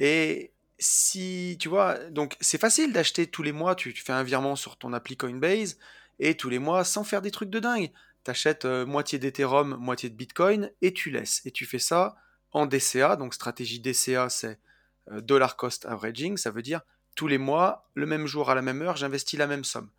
[0.00, 4.24] Et si tu vois, donc c'est facile d'acheter tous les mois, tu, tu, fais un
[4.24, 5.78] virement sur ton appli Coinbase,
[6.22, 7.90] et tous les mois, sans faire des trucs de dingue,
[8.22, 11.42] t'achètes euh, moitié d'Ethereum, moitié de Bitcoin, et tu laisses.
[11.44, 12.14] Et tu fais ça
[12.52, 14.60] en DCA, donc stratégie DCA, c'est
[15.10, 16.82] euh, dollar cost averaging, ça veut dire
[17.16, 19.90] tous les mois, le même jour à la même heure, j'investis la même somme.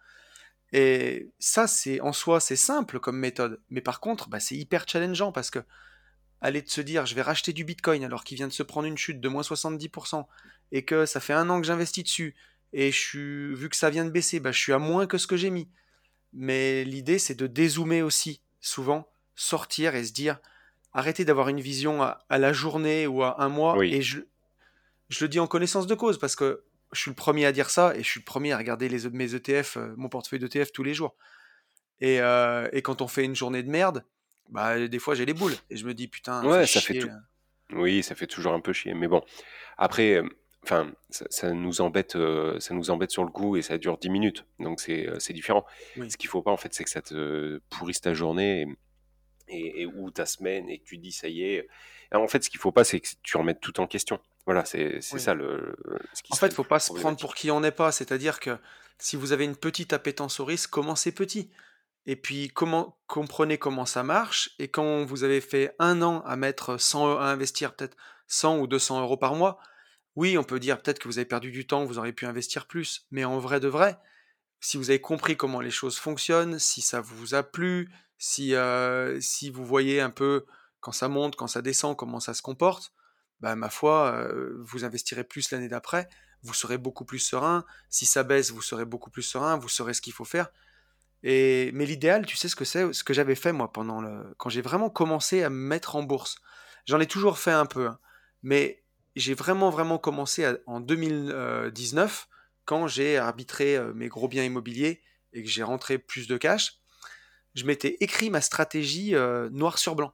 [0.71, 3.61] Et ça, c'est en soi, c'est simple comme méthode.
[3.69, 5.59] Mais par contre, bah, c'est hyper challengeant parce que
[6.41, 8.87] aller de se dire, je vais racheter du Bitcoin alors qu'il vient de se prendre
[8.87, 10.25] une chute de moins 70%
[10.71, 12.35] et que ça fait un an que j'investis dessus
[12.71, 15.37] et vu que ça vient de baisser, bah, je suis à moins que ce que
[15.37, 15.69] j'ai mis
[16.33, 20.39] mais l'idée c'est de dézoomer aussi, souvent, sortir et se dire,
[20.93, 24.19] arrêtez d'avoir une vision à, la journée ou à un mois, et je,
[25.09, 27.69] je le dis en connaissance de cause, parce que je suis le premier à dire
[27.69, 30.71] ça, et je suis le premier à regarder les, mes ETF, euh, mon portefeuille d'ETF
[30.71, 31.15] tous les jours.
[31.99, 34.05] Et, euh, et, quand on fait une journée de merde,
[34.49, 37.09] bah, des fois j'ai les boules, et je me dis, putain, ouais, ça fait tout.
[37.71, 39.23] Oui, ça fait toujours un peu chier, mais bon,
[39.77, 40.29] après euh,
[40.63, 44.09] enfin, ça, nous embête, euh, ça nous embête sur le coup et ça dure 10
[44.09, 44.45] minutes.
[44.59, 45.65] Donc c'est, euh, c'est différent.
[45.95, 48.67] Ce qu'il faut pas, en fait, c'est que ça te pourrisse ta journée
[49.47, 51.67] et, ou ta semaine et que tu dis ça y est.
[52.13, 54.19] en fait, ce qu'il faut pas, c'est que tu remettes tout en question.
[54.45, 55.75] Voilà, c'est, c'est ça le.
[56.13, 57.91] Ce qui en fait, il faut pas se prendre pour qui on n'est pas.
[57.91, 58.57] C'est-à-dire que
[58.97, 61.49] si vous avez une petite appétence au risque, commencez petit.
[62.05, 64.49] Et puis, comment, comprenez comment ça marche.
[64.59, 67.95] Et quand vous avez fait un an à mettre 100, à investir peut-être
[68.27, 69.59] 100 ou 200 euros par mois,
[70.15, 72.67] oui, on peut dire peut-être que vous avez perdu du temps, vous auriez pu investir
[72.67, 73.97] plus, mais en vrai de vrai,
[74.59, 79.19] si vous avez compris comment les choses fonctionnent, si ça vous a plu, si, euh,
[79.19, 80.45] si vous voyez un peu
[80.79, 82.93] quand ça monte, quand ça descend, comment ça se comporte,
[83.39, 86.07] bah, ma foi, euh, vous investirez plus l'année d'après,
[86.43, 87.65] vous serez beaucoup plus serein.
[87.89, 90.49] Si ça baisse, vous serez beaucoup plus serein, vous saurez ce qu'il faut faire.
[91.23, 94.33] Et, mais l'idéal, tu sais ce que c'est, ce que j'avais fait moi pendant le,
[94.37, 96.37] quand j'ai vraiment commencé à me mettre en bourse.
[96.85, 97.99] J'en ai toujours fait un peu, hein,
[98.41, 98.82] mais
[99.15, 102.27] j'ai vraiment, vraiment commencé en 2019,
[102.65, 105.01] quand j'ai arbitré euh, mes gros biens immobiliers
[105.33, 106.79] et que j'ai rentré plus de cash.
[107.55, 110.13] Je m'étais écrit ma stratégie euh, noir sur blanc.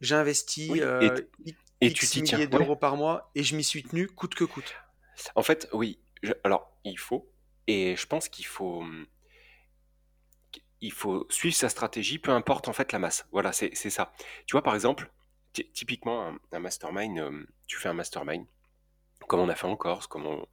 [0.00, 1.20] J'ai investi euh,
[1.80, 4.74] et, tu milliers d'euros par mois et je m'y suis tenu coûte que coûte.
[5.34, 5.98] En fait, oui.
[6.44, 7.30] alors, il faut.
[7.66, 8.84] Et je pense qu'il faut
[10.80, 13.26] il faut suivre sa stratégie, peu importe en fait la masse.
[13.32, 14.12] Voilà, c'est ça.
[14.46, 15.10] Tu vois, par exemple,
[15.64, 18.46] typiquement, un, mastermind, euh, tu fais un mastermind,
[19.26, 20.46] comme on a fait en Corse, comme on...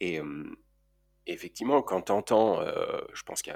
[0.00, 0.20] et
[1.26, 2.60] effectivement, quand tu entends,
[3.12, 3.52] je pense qu'il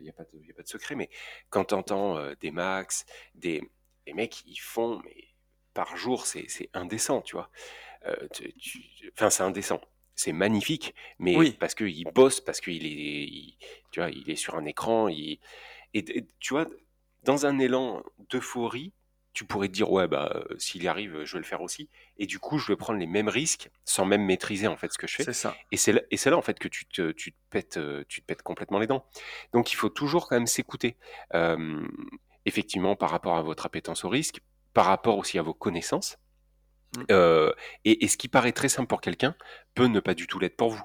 [0.00, 0.24] n'y a, pas
[0.62, 1.10] de secret, mais
[1.50, 3.62] quand tu entends des max, des,
[4.06, 5.28] des mecs, ils font, mais
[5.74, 7.50] par jour, c'est indécent, tu vois.
[9.12, 9.80] Enfin, c'est indécent
[10.18, 13.56] c'est magnifique, mais Oui, parce qu'il bosse, parce qu'il est, il-
[13.92, 15.38] tu vois, il est sur un écran, il-
[15.94, 16.66] et, et tu vois,
[17.22, 18.92] dans un élan d'euphorie,
[19.38, 21.88] tu pourrais te dire, ouais, bah, euh, s'il y arrive, je vais le faire aussi.
[22.16, 24.98] Et du coup, je vais prendre les mêmes risques sans même maîtriser, en fait, ce
[24.98, 25.22] que je fais.
[25.22, 25.54] c'est ça.
[25.70, 28.02] Et c'est là, et c'est là, en fait, que tu te, tu te pètes, euh,
[28.08, 29.06] tu te pètes complètement les dents.
[29.52, 30.96] Donc, il faut toujours quand même s'écouter.
[31.34, 31.86] Euh,
[32.46, 34.40] effectivement, par rapport à votre appétence au risque,
[34.74, 36.18] par rapport aussi à vos connaissances.
[36.96, 37.02] Mm.
[37.12, 37.52] Euh,
[37.84, 39.36] et, et ce qui paraît très simple pour quelqu'un
[39.76, 40.82] peut ne pas du tout l'être pour vous.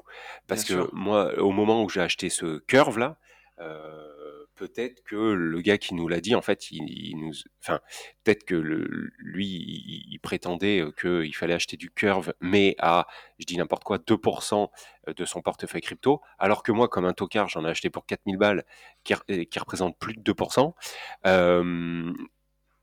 [0.48, 0.94] Parce Bien que sûr.
[0.94, 3.18] moi, au moment où j'ai acheté ce curve là,
[3.60, 4.23] euh,
[4.56, 7.80] peut-être que le gars qui nous l'a dit, en fait, il, il nous, enfin,
[8.24, 13.08] peut-être que le, lui, il, il prétendait qu'il fallait acheter du curve, mais à,
[13.40, 14.70] je dis n'importe quoi, 2%
[15.08, 18.38] de son portefeuille crypto, alors que moi, comme un tocard, j'en ai acheté pour 4000
[18.38, 18.64] balles,
[19.04, 20.76] qui, re- qui représente plus de 2%.
[21.26, 22.14] Euh,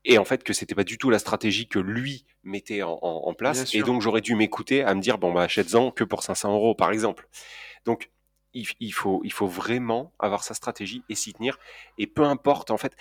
[0.03, 3.27] et en fait que c'était pas du tout la stratégie que lui mettait en, en-
[3.27, 6.03] en Bien place et donc j'aurais dû m'écouter à me dire bon bah achète-en que
[6.03, 7.27] pour 500 euros par exemple.
[7.85, 8.11] Donc
[8.53, 11.57] il, il faut il faut vraiment avoir sa stratégie et s'y tenir
[11.97, 12.95] et peu importe en fait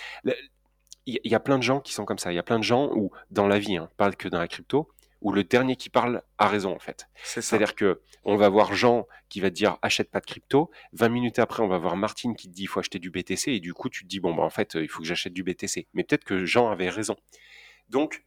[1.06, 2.64] il y, a plein de gens qui sont comme ça il y a plein de
[2.64, 4.88] gens où dans la vie hein, pas que dans la crypto
[5.20, 7.50] où le dernier qui parle a raison en fait C'est ça.
[7.50, 10.70] c'est-à-dire que on va voir Jean qui va te dire achète pas de crypto.
[10.92, 13.48] 20 minutes après, on va voir Martine qui te dit il faut acheter du BTC
[13.48, 15.32] et du coup tu te dis bon bah en fait euh, il faut que j'achète
[15.32, 15.88] du BTC.
[15.94, 17.16] Mais peut-être que Jean avait raison.
[17.88, 18.24] Donc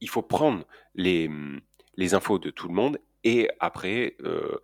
[0.00, 1.60] il faut prendre les, hum,
[1.96, 4.60] les infos de tout le monde et après euh,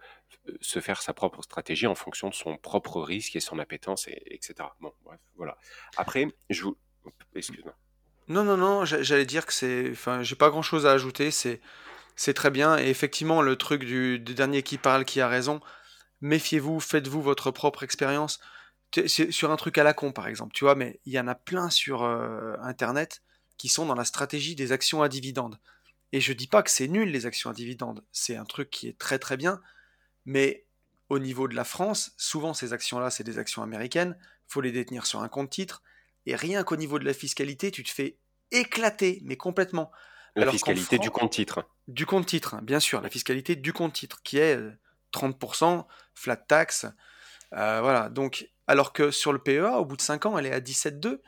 [0.61, 4.23] se faire sa propre stratégie en fonction de son propre risque et son appétence et,
[4.27, 4.55] etc.
[4.81, 5.57] Bon bref voilà.
[5.97, 6.77] Après je vous
[7.35, 7.75] excuse-moi.
[8.29, 9.91] Non, non, non, j'a- j'allais dire que c'est.
[9.91, 12.79] Enfin, j'ai pas grand-chose à ajouter, c'est très bien.
[12.79, 15.61] Et effectivement, le truc du, dernier qui parle qui a raison,
[16.21, 18.41] méfiez-vous, faites-vous votre propre expérience.
[19.07, 21.35] Sur un truc à la con, par exemple, tu vois, mais il y en a
[21.35, 23.23] plein sur euh, Internet
[23.57, 25.59] qui sont dans la stratégie des actions à dividendes.
[26.13, 28.05] Et je dis pas que c'est nul, les actions à dividendes.
[28.11, 29.61] C'est un truc qui est très très bien,
[30.25, 30.67] mais
[31.09, 35.07] au niveau de la France, souvent ces actions-là, c'est des actions américaines, faut les détenir
[35.07, 35.83] sur un compte titre,
[36.27, 38.19] et rien qu'au niveau de la fiscalité, tu te fais
[38.51, 39.91] éclater, mais complètement.
[40.37, 41.69] La Alors fiscalité du compte titre.
[41.89, 44.71] du compte titre, bien sûr, la fiscalité du compte titre, qui est euh,
[45.13, 46.87] 30%, flat tax,
[47.55, 48.09] euh, voilà.
[48.09, 51.21] Donc, alors que sur le PEA, au bout de 5 ans, elle est à 17,2.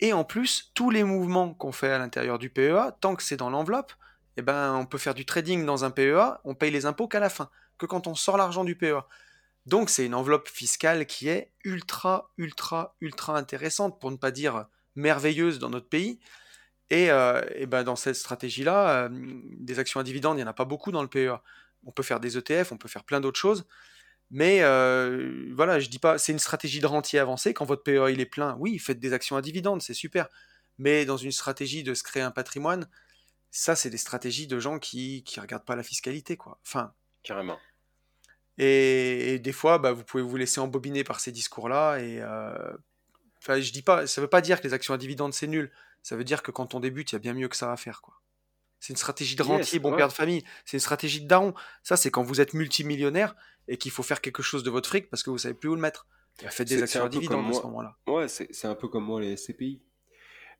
[0.00, 3.36] Et en plus, tous les mouvements qu'on fait à l'intérieur du PEA, tant que c'est
[3.36, 3.92] dans l'enveloppe,
[4.36, 7.20] eh ben, on peut faire du trading dans un PEA, on paye les impôts qu'à
[7.20, 7.50] la fin,
[7.82, 9.02] que quand on sort l'argent du PEA.
[9.66, 14.66] Donc c'est une enveloppe fiscale qui est ultra, ultra, ultra intéressante, pour ne pas dire
[14.94, 16.20] merveilleuse dans notre pays.
[16.90, 20.52] Et, euh, ben dans cette stratégie-là, euh, des actions à dividendes, il n'y en a
[20.52, 21.42] pas beaucoup dans le PEA.
[21.84, 23.66] On peut faire des ETF, on peut faire plein d'autres choses.
[24.30, 27.54] Mais euh, voilà, je dis pas, c'est une stratégie de rentier avancé.
[27.54, 30.28] Quand votre PEA il est plein, oui, faites des actions à dividendes, c'est super.
[30.78, 32.88] Mais dans une stratégie de se créer un patrimoine,
[33.50, 36.58] ça, c'est des stratégies de gens qui qui regardent pas la fiscalité, quoi.
[36.64, 37.58] Enfin, Carrément.
[38.58, 41.98] Et, et des fois, bah, vous pouvez vous laisser embobiner par ces discours-là.
[41.98, 42.72] Et euh,
[43.42, 45.70] enfin, je dis pas, ça veut pas dire que les actions à dividendes c'est nul.
[46.02, 47.76] Ça veut dire que quand on débute, il y a bien mieux que ça à
[47.76, 48.14] faire, quoi.
[48.80, 49.96] C'est une stratégie de rentier, Yes, bon ouais.
[49.96, 50.42] père de famille.
[50.64, 51.54] C'est une stratégie de daron.
[51.84, 53.36] Ça, c'est quand vous êtes multimillionnaire
[53.68, 55.76] et qu'il faut faire quelque chose de votre fric parce que vous savez plus où
[55.76, 56.08] le mettre.
[56.42, 57.96] Bah, faites des actions à dividendes à ce moment-là.
[58.08, 59.80] Ouais, c'est c'est un peu comme moi les SCPI.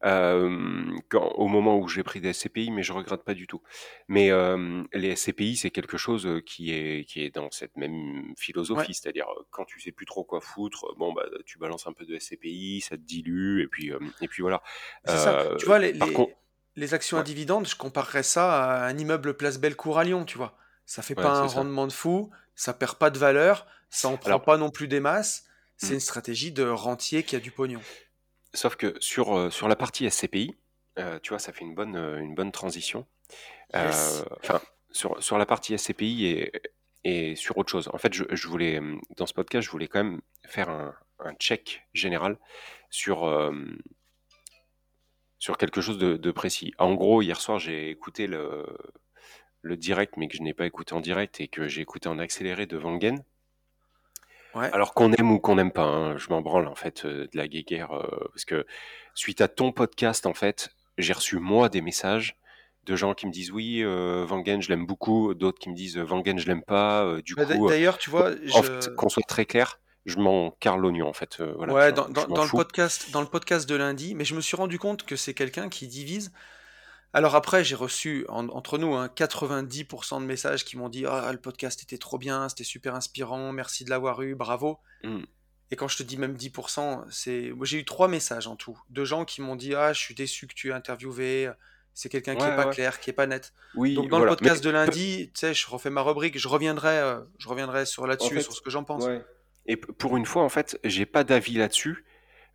[0.03, 3.63] Quand, au moment où j'ai pris des SCPI, mais je regrette pas du tout.
[4.09, 4.31] Mais
[4.93, 8.35] les SCPI, c'est quelque chose qui est qui est dans cette même
[8.71, 11.93] Ouais, philosophie, c'est-à-dire quand tu sais plus trop quoi foutre, bon bah tu balances un
[11.93, 14.63] peu de SCPI, ça te dilue et puis et puis voilà.
[15.05, 15.55] ça.
[15.57, 16.35] Tu Euh, vois, les, par les, contre,
[16.77, 20.37] les actions à dividendes, je comparerais ça à un immeuble Place Bellecour à Lyon, tu
[20.39, 20.57] vois.
[20.87, 21.55] Ça fait pas un ça.
[21.57, 24.89] rendement de fou, ça perd pas de valeur, ça en prend Alors, pas non plus
[24.89, 25.45] des masses.
[25.77, 27.85] C'est hmm, une stratégie de rentier qui a du pognon.
[28.55, 30.57] Sauf que sur euh, sur la partie SCPI,
[30.99, 33.07] euh, tu vois, ça fait une bonne euh, une bonne transition.
[33.75, 34.25] Yes.
[34.43, 34.61] Enfin,
[34.91, 36.53] sur, sur la partie SCPI et,
[37.05, 37.89] et sur autre chose.
[37.95, 38.81] En fait, je, je voulais,
[39.17, 42.39] dans ce podcast, je voulais quand même faire un, un check général
[42.91, 43.51] sur,
[45.39, 46.75] sur quelque chose de, de précis.
[46.77, 48.67] En gros, hier soir, j'ai écouté le,
[49.63, 52.19] le direct, mais que je n'ai pas écouté en direct et que j'ai écouté en
[52.19, 53.25] accéléré de Vangen.
[54.55, 54.71] Ouais.
[54.73, 57.37] Alors qu'on aime ou qu'on n'aime pas, hein, je m'en branle en fait euh, de
[57.39, 58.67] la guéguerre, euh, parce que
[59.15, 62.37] suite à ton podcast, en fait, j'ai reçu moi des messages
[62.85, 65.97] de gens qui me disent oui, euh, Vangen je l'aime beaucoup, d'autres qui me disent
[65.97, 68.63] euh, Vangen je l'aime pas, euh, du Bah, d'a- coup, euh, D'ailleurs, tu vois, en
[68.63, 68.91] fait, je...
[68.91, 72.13] qu'on soit très clair, je m'en carre l'oignon en fait, euh, voilà, Ouais, dans, je
[72.13, 72.57] dans, m'en dans le fous.
[72.57, 75.69] podcast, dans le podcast de lundi, mais je me suis rendu compte que c'est quelqu'un
[75.69, 76.33] qui divise
[77.15, 81.31] Alors après, j'ai reçu, en- entre nous, hein, 90% de messages qui m'ont dit Ah,
[81.33, 84.79] le podcast était trop bien, c'était super inspirant, merci de l'avoir eu, bravo.
[85.05, 85.21] Mm.
[85.71, 87.53] Et quand je te dis même 10%, c'est...
[87.63, 90.47] J'ai eu trois messages en tout, de gens qui m'ont dit Ah, je suis déçu
[90.47, 91.51] que tu aies interviewé,
[91.95, 93.53] c'est quelqu'un qui est Ouais, pas clair, qui est pas net.
[93.75, 94.33] Oui, Donc dans voilà.
[94.33, 97.49] le podcast Mais- de lundi, tu sais, je refais ma rubrique, je reviendrai, euh, je
[97.49, 99.05] reviendrai sur là-dessus, En fait, sur ce que j'en pense.
[99.05, 99.23] Ouais.
[99.67, 102.05] Et pour une fois, en fait, j'ai pas d'avis là-dessus.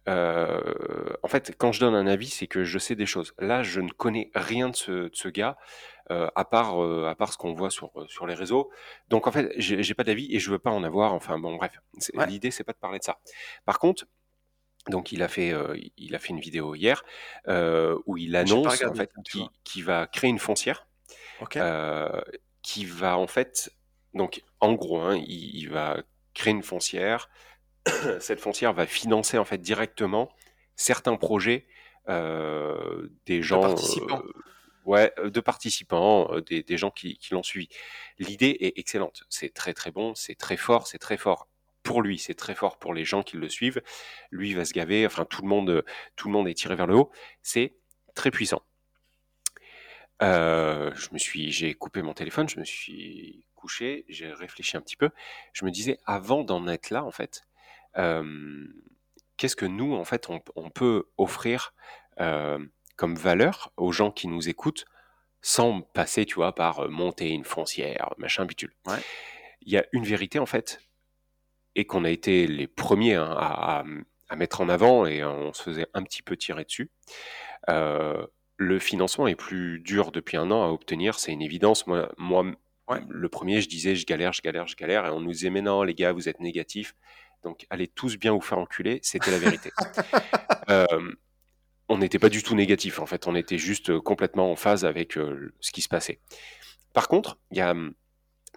[0.08, 3.34] Euh, en fait, quand je donne un avis, c'est que je sais des choses.
[3.40, 5.58] Là, je ne connais rien de ce, de ce gars,
[6.12, 8.70] euh, à part, euh, à part ce qu'on voit sur, sur les réseaux.
[9.10, 11.14] Donc, en fait, j'ai j'ai pas d'avis et je veux pas en avoir.
[11.14, 11.74] Enfin, bon, bref.
[12.00, 12.26] C'est- Ouais.
[12.26, 13.20] L'idée, c'est pas de parler de ça.
[13.66, 14.06] Par contre,
[14.90, 17.04] donc, il a fait, euh, il a fait une vidéo hier
[17.50, 19.52] euh, où il J'ai pas annonce en regardé, fait tiens, tu qu'il vois.
[19.64, 20.88] qu'il va créer une foncière
[21.40, 21.58] Ok.
[21.58, 22.22] euh,
[22.62, 23.72] qui va en fait,
[24.14, 27.30] donc en gros, hein, il, il va créer une foncière.
[28.20, 30.30] Cette foncière va financer en fait directement
[30.76, 31.68] certains projets
[32.10, 34.22] euh, des De gens, participants.
[34.24, 34.32] euh,
[34.86, 37.70] ouais, euh, de participants, euh, des, des gens qui, qui l'ont suivi.
[38.20, 41.50] L'idée est excellente, c'est très très bon, c'est très fort, c'est très fort
[41.84, 43.82] pour lui, c'est très fort pour les gens qui le suivent.
[44.32, 45.84] Lui va se gaver, enfin tout le monde,
[46.16, 47.12] tout le monde est tiré vers le haut.
[47.44, 47.78] C'est
[48.16, 48.62] très puissant.
[50.22, 54.96] Je me suis, j'ai coupé mon téléphone, je me suis couché, j'ai réfléchi un petit
[54.98, 55.10] peu.
[55.54, 57.47] Je me disais, avant d'en être là, en fait,
[59.38, 61.74] qu'est-ce que nous, en fait, on, on peut offrir
[62.96, 64.86] comme valeur aux gens qui nous écoutent
[65.42, 68.74] sans passer, tu vois, par monter une foncière, machin, bitule.
[68.88, 68.98] Ouais.
[69.62, 70.82] Il y a une vérité, en fait,
[71.76, 73.86] et qu'on a été les premiers hein, à, à-
[74.30, 76.92] à mettre en avant et on se faisait un petit peu tirer dessus.
[77.70, 78.26] Euh,
[78.58, 81.88] le financement est plus dur depuis un an à obtenir, c'est une évidence.
[81.88, 82.46] Moi, moi
[82.90, 83.02] Ouais.
[83.10, 85.62] le premier, je disais je galère, je galère, je galère, et on nous disait mais
[85.62, 86.96] non, les gars, vous êtes négatifs.
[87.44, 89.72] Donc allez tous bien vous faire enculer, c'était la vérité.
[90.70, 91.14] Euh,
[91.88, 94.84] on n'était pas du tout négatif en fait, on était juste euh, complètement en phase
[94.84, 96.20] avec euh, ce qui se passait.
[96.94, 97.94] Par contre, il y a hum,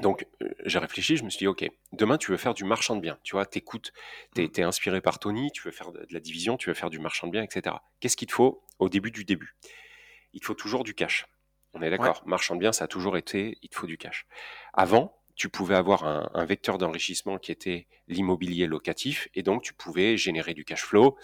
[0.01, 0.27] donc
[0.64, 3.16] j'ai réfléchi, je me suis dit ok, demain tu veux faire du marchand de biens,
[3.23, 3.93] tu vois, t'écoutes,
[4.35, 4.51] t'es Mm.
[4.51, 6.99] t'es inspiré par Tony, tu veux faire de de la division, tu veux faire du
[6.99, 7.77] marchand de biens, etc.
[8.01, 9.55] Qu'est-ce qu'il te faut au début du début?
[10.33, 11.27] Il te faut toujours du cash.
[11.75, 14.27] On est d'accord, marchand de biens, ça a toujours été, il te faut du cash.
[14.73, 19.72] Avant, tu pouvais avoir un, un vecteur d'enrichissement qui était l'immobilier locatif, et donc tu
[19.72, 21.16] pouvais générer du cash flow,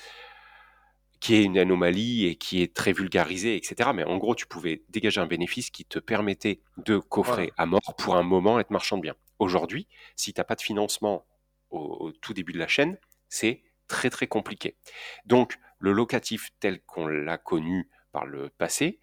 [1.21, 3.91] qui est une anomalie et qui est très vulgarisé, etc.
[3.95, 7.95] Mais en gros, tu pouvais dégager un bénéfice qui te permettait de coffrer à mort
[7.99, 9.17] pour un moment être marchand de biens.
[9.39, 11.27] Aujourd'hui, si tu n'as pas de financement
[11.69, 12.97] au, au tout début de la chaîne,
[13.29, 14.79] c'est très très compliqué.
[15.27, 18.99] Donc, le locatif tel qu'on l'a connu par le passé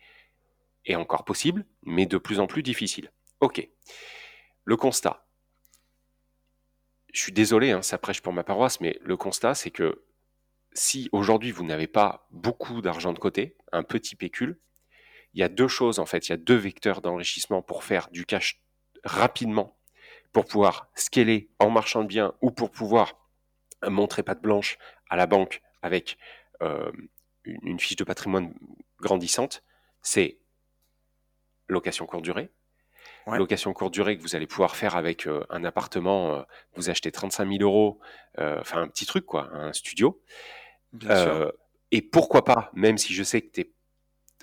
[0.85, 3.11] est encore possible, mais de plus en plus difficile.
[3.41, 3.69] Ok.
[4.65, 5.25] Le constat.
[7.13, 10.03] Je suis désolé, hein, ça prêche pour ma paroisse, mais le constat, c'est que
[10.73, 14.59] si aujourd'hui vous n'avez pas beaucoup d'argent de côté, un petit pécule,
[15.33, 16.27] il y a deux choses en fait.
[16.27, 18.61] Il y a deux vecteurs d'enrichissement pour faire du cash
[19.03, 19.77] rapidement,
[20.31, 23.19] pour pouvoir scaler en marchand de biens ou pour pouvoir
[23.87, 24.77] montrer patte blanche
[25.09, 26.17] à la banque avec
[26.61, 26.91] euh,
[27.43, 28.53] une, une fiche de patrimoine
[28.99, 29.63] grandissante.
[30.01, 30.39] C'est
[31.67, 32.51] location courte durée.
[33.25, 33.37] Ouais.
[33.37, 36.41] Location courte durée que vous allez pouvoir faire avec euh, un appartement, euh,
[36.75, 37.99] vous achetez 35 000 euros,
[38.39, 40.21] euh, enfin un petit truc quoi, un studio.
[40.91, 41.53] Bien sûr.
[41.91, 43.73] Et pourquoi pas, même si je sais que t'es,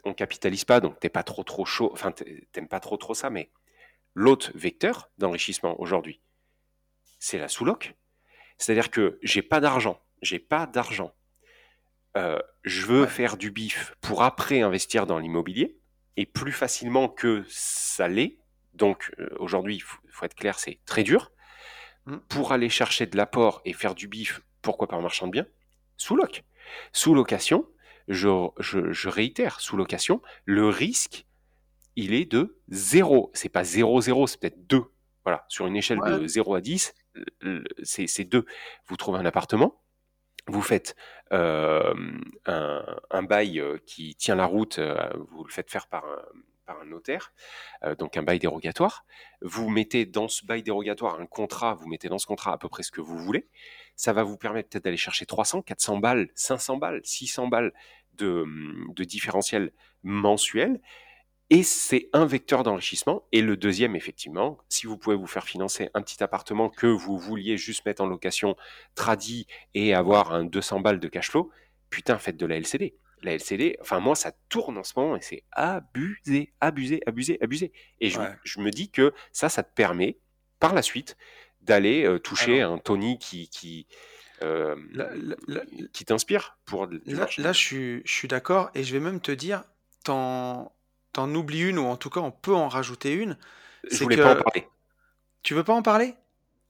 [0.05, 2.13] on capitalise pas, donc t'es pas trop trop chaud, enfin
[2.53, 3.51] t'aimes pas trop trop ça, mais
[4.15, 6.23] l'autre vecteur d'enrichissement aujourd'hui,
[7.19, 7.95] c'est la sous-loc.
[8.57, 11.13] C'est-à-dire que j'ai pas d'argent, j'ai pas d'argent.
[12.17, 13.09] Euh, je veux Ouais.
[13.09, 15.79] faire du bif pour après investir dans l'immobilier
[16.17, 18.40] et plus facilement que ça l'est.
[18.75, 21.33] Donc euh, aujourd'hui, il faut, faut être clair, c'est très dur.
[22.07, 22.17] Mm.
[22.29, 25.47] Pour aller chercher de l'apport et faire du bif, pourquoi pas en marchand de biens
[25.97, 26.45] Sous loc.
[26.93, 27.67] Sous location,
[28.09, 28.29] je,
[28.59, 31.27] je, je réitère, sous location, le risque,
[31.97, 33.31] il est de 0.
[33.35, 34.83] C'est pas 0,0, c'est peut-être 2.
[35.25, 36.29] Voilà, sur une échelle de Ouais.
[36.29, 36.95] 0 à 10,
[37.41, 38.47] le- c'est c'est 2.
[38.87, 39.83] Vous trouvez un appartement,
[40.47, 40.97] vous faites
[41.33, 41.93] euh,
[42.47, 44.79] un, un bail euh, qui tient la route,
[45.31, 46.23] vous le faites faire par un,
[46.81, 47.33] un notaire,
[47.85, 49.05] euh, donc un bail dérogatoire.
[49.43, 52.69] Vous mettez dans ce bail dérogatoire un contrat, vous mettez dans ce contrat à peu
[52.69, 53.49] près ce que vous voulez.
[53.97, 57.73] Ça va vous permettre peut-être d'aller chercher 300, 400 balles, 500 balles, 600 balles
[58.15, 58.45] de,
[58.95, 60.81] de différentiel mensuel.
[61.53, 63.25] Et c'est un vecteur d'enrichissement.
[63.33, 67.19] Et le deuxième, effectivement, si vous pouvez vous faire financer un petit appartement que vous
[67.19, 68.57] vouliez juste mettre en location
[68.95, 71.51] tradie et avoir un 200 balles de cash flow,
[71.91, 72.95] putain, faites de la LCD.
[73.23, 77.73] La LCD, enfin moi, ça tourne en ce moment et c'est abusé, abusé, abusé, abusé.
[78.01, 78.35] Et je, Ouais.
[78.45, 80.19] je me dis que ça, ça te permet,
[80.59, 81.17] par la suite,
[81.61, 83.87] d'aller euh, toucher Alors- un Tony qui, qui,
[84.43, 84.75] euh,
[85.93, 89.33] qui t'inspire pour Là, là, je suis, je suis d'accord et je vais même te
[89.33, 89.65] dire,
[90.05, 90.73] t'en-
[91.13, 93.37] t'en oublies une, ou en tout cas, on peut en rajouter une.
[93.91, 94.67] Je voulais pas en parler.
[95.43, 96.15] Tu veux pas en parler?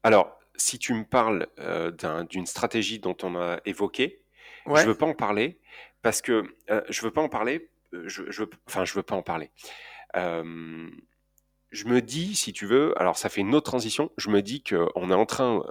[0.03, 4.23] Alors, si tu me parles euh, d'un- d'une stratégie dont on a évoqué,
[4.67, 4.85] je Ouais.
[4.85, 5.60] veux pas en parler
[6.03, 7.71] parce que euh, je veux pas en parler.
[7.95, 9.51] euh, Je, je, veux- enfin, je veux pas en parler.
[10.17, 10.89] Euh,
[11.71, 14.11] je me dis, si tu veux, alors ça fait une autre transition.
[14.17, 15.63] Je me dis que on est en train.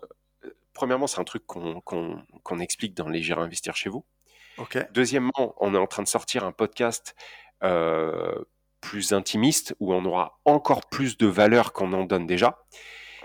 [0.74, 4.06] Premièrement, c'est un truc qu'on qu'on qu'on explique dans les Gérer Investir chez vous.
[4.58, 4.78] Ok.
[4.92, 7.16] Deuxièmement, on est en train de sortir un podcast
[7.64, 8.44] euh,
[8.82, 12.60] plus intimiste où on aura encore plus de valeur qu'on en donne déjà.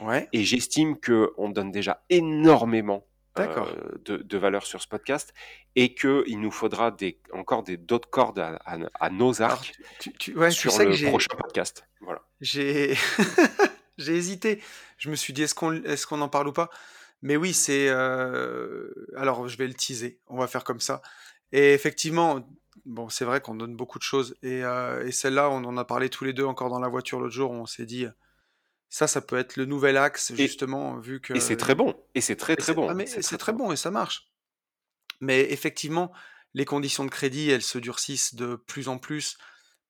[0.01, 0.29] Ouais.
[0.33, 3.07] Et j'estime qu'on donne déjà énormément.
[3.39, 5.35] Euh, de, de valeur sur ce podcast
[5.77, 9.73] et qu'il nous faudra des, encore des, d'autres cordes à, à- à nos Alors, arcs
[10.01, 11.85] tu, tu- tu- ouais, tu sur sais le prochain podcast.
[12.01, 12.23] Voilà.
[12.41, 12.95] j'ai,
[13.99, 14.63] j'ai hésité.
[14.99, 16.71] Je me suis dit, est-ce qu'on, est-ce qu'on en parle ou pas?
[17.23, 20.19] Mais oui, c'est, euh, alors je vais le teaser.
[20.27, 21.01] On va faire comme ça.
[21.53, 22.47] Et effectivement,
[22.85, 24.37] bon, c'est vrai qu'on donne beaucoup de choses.
[24.43, 27.21] Et, euh, et celle-là, on en a parlé tous les deux encore dans la voiture
[27.21, 27.51] l'autre jour.
[27.51, 28.07] On s'est dit,
[28.95, 31.97] ça, ça peut être le nouvel axe, Et, justement, vu et c'est que très bon.
[32.15, 32.89] Et c'est très très bon.
[32.89, 33.67] ah mais C'est très bon.
[33.67, 34.31] bon et ça marche.
[35.21, 36.13] Mais effectivement,
[36.53, 39.37] les conditions de crédit, elles se durcissent de plus en plus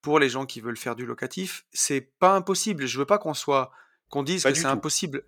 [0.01, 1.67] pour les gens qui veulent faire du locatif.
[1.71, 2.87] C'est pas impossible.
[2.87, 3.73] Je veux pas qu'on soit,
[4.09, 5.25] qu'on dise Pas que c'est impossible.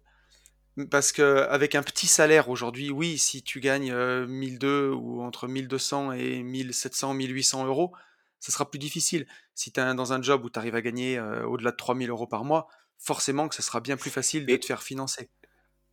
[0.91, 5.49] Parce que avec un petit salaire aujourd'hui, oui, si tu gagnes euh, 1002 ou entre
[5.49, 7.93] 1200 et 1700, 1800 euros,
[8.41, 9.27] ça sera plus difficile.
[9.55, 12.09] Si tu es dans un job où tu arrives à gagner euh, au-delà de 3000
[12.09, 12.69] euros par mois,
[12.99, 15.29] forcément que ça sera bien plus facile de te faire financer.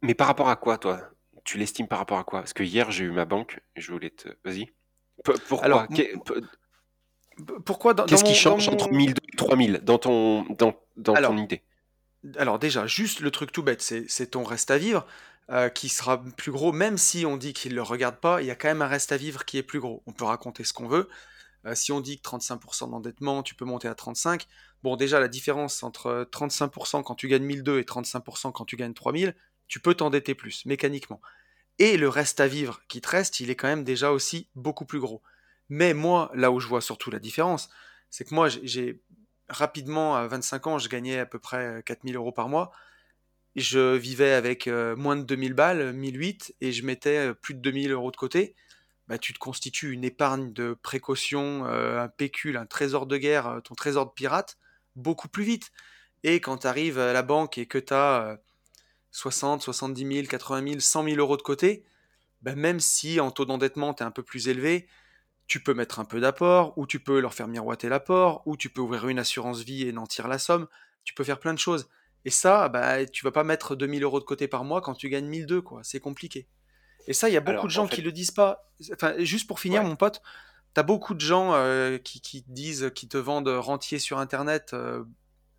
[0.02, 1.00] mais par rapport à quoi, toi?
[1.44, 2.40] Tu l'estimes par rapport à quoi?
[2.40, 4.30] Parce que hier, j'ai eu ma banque et je voulais te.
[4.46, 4.72] Vas-y.
[5.24, 5.88] Pourquoi Alors,
[7.66, 8.98] pourquoi dans, dans Qu'est-ce qui dans change entre mon...
[8.98, 11.64] 1002 et 3000 dans ton, dans, dans ton idée?
[12.38, 15.06] Alors déjà, juste le truc tout bête, c'est c'est ton reste à vivre
[15.50, 18.48] euh, qui sera plus gros, même si on dit qu'il ne le regarde pas, il
[18.48, 20.02] y a quand même un reste à vivre qui est plus gros.
[20.06, 21.10] On peut raconter ce qu'on veut.
[21.66, 24.48] Euh, si on dit que 35% d'endettement, tu peux monter à 35.
[24.84, 28.94] Bon, déjà, la différence entre 35% quand tu gagnes 1002 et 35% quand tu gagnes
[28.94, 29.36] 3000,
[29.68, 31.22] tu peux t'endetter plus, mécaniquement.
[31.80, 34.86] Et le reste à vivre qui te reste, il est quand même déjà aussi beaucoup
[34.86, 35.22] plus gros.
[35.70, 37.70] Mais moi, là où je vois surtout la différence,
[38.10, 39.02] c'est que moi, j'ai
[39.50, 42.72] rapidement, à 25 ans, je gagnais à peu près 4000 euros par mois.
[43.56, 47.60] Je vivais avec euh, moins de 2000 balles, 1008, et je mettais euh, plus de
[47.60, 48.56] 2000 euros de côté.
[49.14, 53.46] Bah, tu te constitues une épargne de précaution, euh, un pécule, un trésor de guerre,
[53.46, 54.58] euh, ton trésor de pirate,
[54.96, 55.72] beaucoup plus vite.
[56.24, 58.40] Et quand tu arrives à la banque et que tu as
[59.12, 61.86] 60, 70 000, 80 000, 100 000 euros de côté,
[62.42, 64.88] bah, même si en taux d'endettement tu es un peu plus élevé,
[65.46, 68.72] tu peux mettre un peu d'apport, ou tu peux leur faire miroiter l'apport, ou tu
[68.72, 70.68] peux ouvrir une assurance vie et nantir la somme.
[71.04, 71.88] Tu peux faire plein de choses.
[72.26, 75.08] Et ça, bah, tu vas pas mettre 2000 euros de côté par mois quand tu
[75.10, 75.82] gagnes 1002, quoi.
[75.84, 76.48] C'est compliqué.
[77.08, 78.72] Et ça, il y a beaucoup Alors, de en gens qui fait, le disent pas.
[78.94, 79.88] Enfin, juste pour finir, ouais.
[79.88, 80.22] mon pote,
[80.74, 85.04] t'as beaucoup de gens euh, qui, qui disent, qui te vendent rentier sur Internet, euh,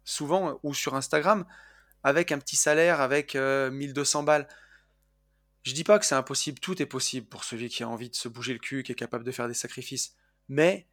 [0.05, 1.45] souvent, ou sur Instagram,
[2.03, 4.49] avec un petit salaire, avec euh, 1200 balles.
[5.62, 8.14] Je dis pas que c'est impossible, tout est possible pour celui qui a envie de
[8.14, 10.14] se bouger le cul, qui est capable de faire des sacrifices.
[10.49, 10.86] Mais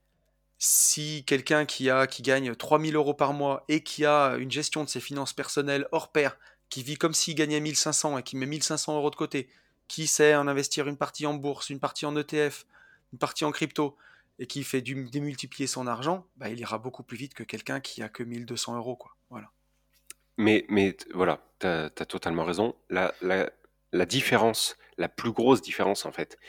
[0.57, 4.83] si quelqu'un qui a qui gagne 3000 euros par mois et qui a une gestion
[4.83, 6.37] de ses finances personnelles hors pair,
[6.69, 9.49] qui vit comme s'il gagnait 1500 et qui met 1500 euros de côté,
[9.91, 12.65] qui sait en investir une partie en bourse, une partie en ETF,
[13.11, 13.97] une partie en crypto,
[14.39, 17.81] et qui fait du, démultiplier son argent, bah, il ira beaucoup plus vite que quelqu'un
[17.81, 19.17] qui a que 1200 euros, quoi.
[19.29, 19.51] Voilà.
[20.37, 22.73] Mais, mais voilà, tu as, totalement raison.
[22.89, 23.51] La, la,
[23.91, 26.39] la différence, la plus grosse différence en fait,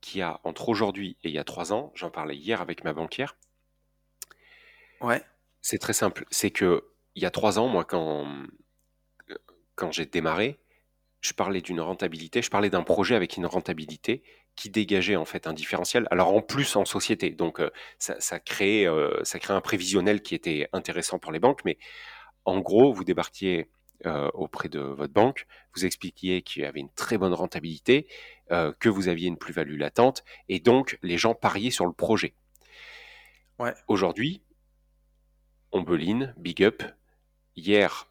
[0.00, 2.82] qu'il y a entre aujourd'hui et il y a trois ans, j'en parlais hier avec
[2.82, 3.36] ma banquière,
[5.00, 5.22] Ouais,
[5.62, 6.26] c'est très simple.
[6.32, 6.82] C'est que
[7.14, 8.26] il y a trois ans, moi, quand,
[9.76, 10.58] quand j'ai démarré,
[11.20, 14.22] je parlais d'une rentabilité, je parlais d'un projet avec une rentabilité
[14.58, 16.08] qui dégageait en fait un différentiel.
[16.10, 20.20] Alors en plus en société, donc euh, ça, ça crée, euh, ça crée un prévisionnel
[20.20, 21.78] qui était intéressant pour les banques, mais
[22.44, 23.70] en gros, vous débarquiez
[24.06, 28.08] euh, auprès de votre banque, vous expliquiez qu'il y avait une très bonne rentabilité,
[28.80, 32.34] que vous aviez une plus-value latente, et donc les gens pariaient sur le projet.
[33.58, 33.74] ouais.
[33.88, 34.42] Aujourd'hui,
[35.70, 36.82] Ombeline, big up,
[37.56, 38.08] hier,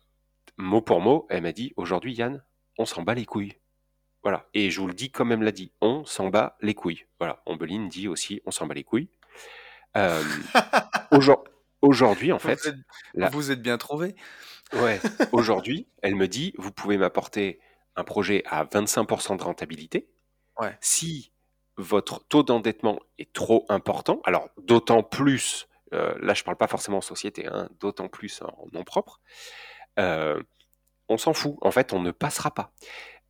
[0.57, 2.43] mot pour mot, elle m'a dit aujourd'hui, Yann,
[2.77, 3.55] on s'en bat les couilles.
[4.23, 4.47] Voilà.
[4.53, 7.05] Et je vous le dis comme elle l'a dit, on s'en bat les couilles.
[7.19, 7.41] Voilà.
[7.45, 9.09] Ombeline dit aussi, on s'en bat les couilles.
[9.95, 10.21] Euh,
[11.11, 11.43] aujourd-
[11.81, 12.75] Aujourd'hui, en Vous fait, êtes,
[13.13, 14.15] la, vous êtes bien trouvé.
[14.73, 14.99] Ouais,
[15.31, 17.59] aujourd'hui, elle me dit, vous pouvez m'apporter
[17.95, 20.09] un projet à 25% de rentabilité.
[20.59, 20.75] Ouais.
[20.81, 21.31] Si
[21.77, 26.97] votre taux d'endettement est trop important, alors d'autant plus, euh, là je parle pas forcément
[26.97, 29.21] en société, hein, d'autant plus en nom propre,
[29.99, 30.41] euh,
[31.09, 31.55] on s'en fout.
[31.61, 32.73] En fait, on ne passera pas.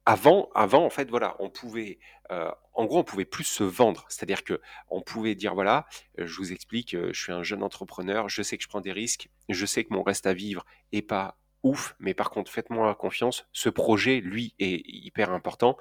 [0.05, 1.99] avant, avant, en fait, voilà, on pouvait,
[2.32, 4.05] euh, en gros, on pouvait plus se vendre.
[4.07, 5.86] C'est-à-dire que on pouvait dire, voilà,
[6.19, 8.80] euh, je vous explique, euh, je suis un jeune entrepreneur, je sais que je prends
[8.80, 12.49] des risques, je sais que mon reste à vivre est pas ouf, mais par contre,
[12.49, 13.47] faites-moi confiance.
[13.51, 15.78] Ce projet, lui, est hyper important.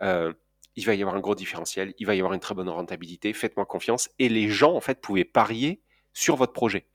[0.00, 3.32] il va y avoir un gros différentiel, il va y avoir une très bonne rentabilité.
[3.32, 4.10] Faites-moi confiance.
[4.18, 5.82] Et les gens, en fait, pouvaient parier
[6.12, 6.88] sur votre projet.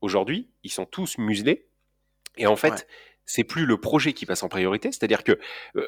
[0.00, 1.68] Aujourd'hui, ils sont tous muselés.
[2.36, 2.86] Et en fait,
[3.30, 4.90] c'est plus le projet qui passe en priorité.
[4.90, 5.38] C'est-à-dire que
[5.76, 5.86] euh,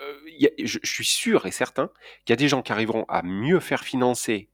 [0.62, 1.90] je, suis sûr et certain
[2.24, 4.48] qu'il y a des gens qui arriveront à mieux faire financer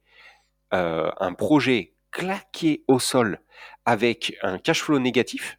[0.73, 3.41] euh, un projet claqué au sol
[3.85, 5.59] avec un cash flow négatif.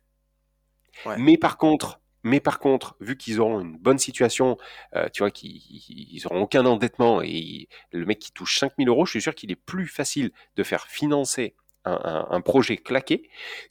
[1.18, 4.58] Mais par contre, mais par contre, vu qu'ils auront une bonne situation,
[4.96, 9.12] euh, tu vois, qu'ils n'auront aucun endettement et le mec qui touche 5000 euros, je
[9.12, 11.56] suis sûr qu'il est plus facile de faire financer
[11.86, 13.30] un, un projet claqué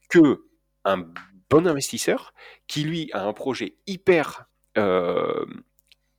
[0.08, 0.46] que
[0.84, 1.04] un
[1.50, 2.34] bon investisseur
[2.66, 5.44] qui lui a un projet hyper euh,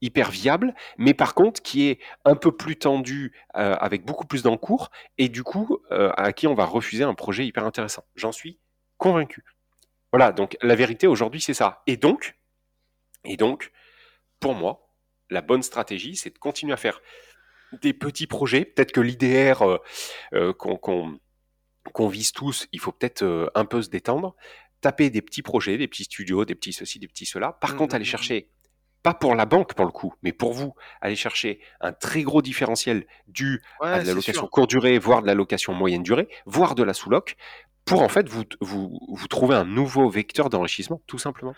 [0.01, 4.43] hyper viable, mais par contre qui est un peu plus tendu, euh, avec beaucoup plus
[4.43, 8.05] d'encours, et du coup euh, à qui on va refuser un projet hyper intéressant.
[8.15, 8.59] J'en suis
[8.97, 9.43] convaincu.
[10.13, 11.83] Voilà, donc la vérité aujourd'hui c'est ça.
[11.85, 12.37] Et donc,
[13.25, 13.73] et donc,
[14.39, 14.89] pour moi,
[15.29, 17.01] la bonne stratégie, c'est de continuer à faire
[17.81, 18.63] des petits projets.
[18.63, 19.79] Peut-être que l'IDR
[20.57, 24.35] qu'on vise tous, il faut peut-être un peu se détendre,
[24.81, 27.53] taper des petits projets, des petits studios, des petits ceci, des petits cela.
[27.53, 28.49] Par mmh, contre, mmh, aller mmh, chercher,
[29.03, 32.41] pas pour la banque pour le coup, mais pour vous, aller chercher un très gros
[32.41, 36.75] différentiel dû à de la location courte durée, voire de la location moyenne durée, voire
[36.75, 37.35] de la sous-loc,
[37.85, 41.55] pour en fait vous, vous, vous trouver un nouveau vecteur d'enrichissement, tout simplement.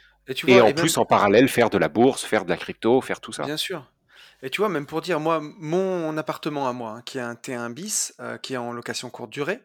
[0.47, 3.31] Et, en plus, en parallèle, faire de la bourse, faire de la crypto, faire tout
[3.31, 3.43] ça.
[3.43, 3.91] Bien sûr.
[4.43, 7.33] Et tu vois, même pour dire, moi, mon appartement à moi, hein, qui est un
[7.33, 9.61] T1 bis, euh, qui est en location courte durée,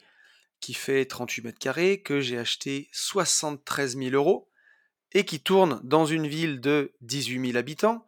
[0.61, 4.49] qui fait 38 mètres carrés, que j'ai acheté 73 000 euros
[5.13, 8.07] et qui tourne dans une ville de 18 000 habitants,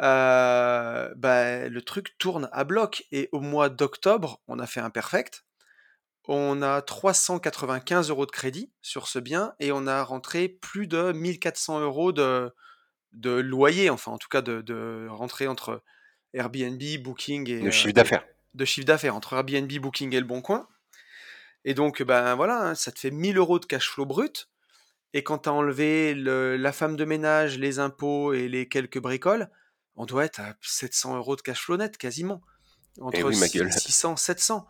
[0.00, 3.06] euh, bah, le truc tourne à bloc.
[3.12, 5.44] Et au mois d'octobre, on a fait un perfect.
[6.26, 11.12] On a 395 euros de crédit sur ce bien et on a rentré plus de
[11.12, 12.54] 1400 euros de,
[13.12, 15.82] de loyer, enfin en tout cas de, de rentrée entre
[16.34, 17.60] Airbnb, Booking et...
[17.60, 18.26] De chiffre d'affaires.
[18.52, 20.68] De chiffre d'affaires, entre Airbnb, Booking et Le Bon Coin.
[21.68, 24.48] Et donc, ben voilà, hein, ça te fait 1000 euros de cash flow brut.
[25.12, 29.50] Et quand tu as enlevé la femme de ménage, les impôts et les quelques bricoles,
[29.94, 32.40] on doit être à 700 euros de cash flow net quasiment.
[33.02, 34.66] Entre eh oui, 600, 700.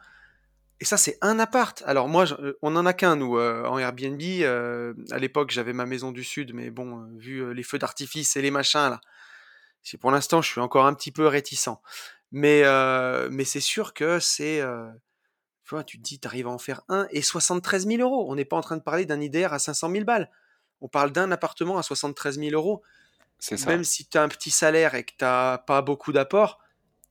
[0.80, 1.80] Et ça, c'est un appart.
[1.86, 4.20] Alors moi, euh, on en a qu'un, nous, euh, en Airbnb.
[4.20, 8.42] Euh, à l'époque, j'avais ma maison du Sud, mais bon, vu les feux d'artifice et
[8.42, 9.00] les machins, là,
[10.00, 11.78] pour l'instant, je suis encore un petit peu réticent.
[12.32, 12.64] Mais,
[13.30, 14.64] mais c'est sûr que c'est
[15.84, 18.30] tu te dis, tu arrives à en faire un et 73 000 euros.
[18.30, 20.30] On n'est pas en train de parler d'un IDR à 500 000 balles.
[20.80, 22.82] On parle d'un appartement à 73 000 euros.
[23.38, 23.56] Ça.
[23.66, 26.58] Même si tu as un petit salaire et que tu n'as pas beaucoup d'apport,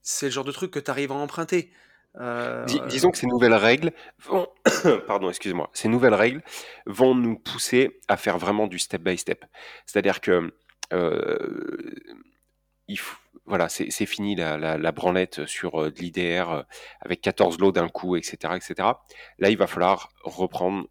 [0.01, 1.71] c'est le genre de truc que tu arrives à emprunter.
[2.19, 3.91] Euh, disons que ces nouvelles règles
[4.25, 4.47] vont,
[5.07, 6.41] pardon, excuse-moi, ces nouvelles règles
[6.85, 9.45] vont nous pousser à faire vraiment du step by step.
[9.85, 10.51] C'est-à-dire que
[10.93, 11.95] euh,
[12.87, 16.61] il faut, voilà, c'est fini la, branlette sur euh, de l'IDR euh,
[16.99, 18.89] avec 14 lots d'un coup, etc., etc.
[19.39, 20.87] Là, il va falloir reprendre,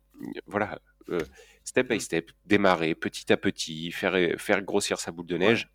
[0.46, 0.78] voilà,
[1.10, 1.20] euh,
[1.64, 5.70] step by step, démarrer petit à petit, faire, faire grossir sa boule de neige.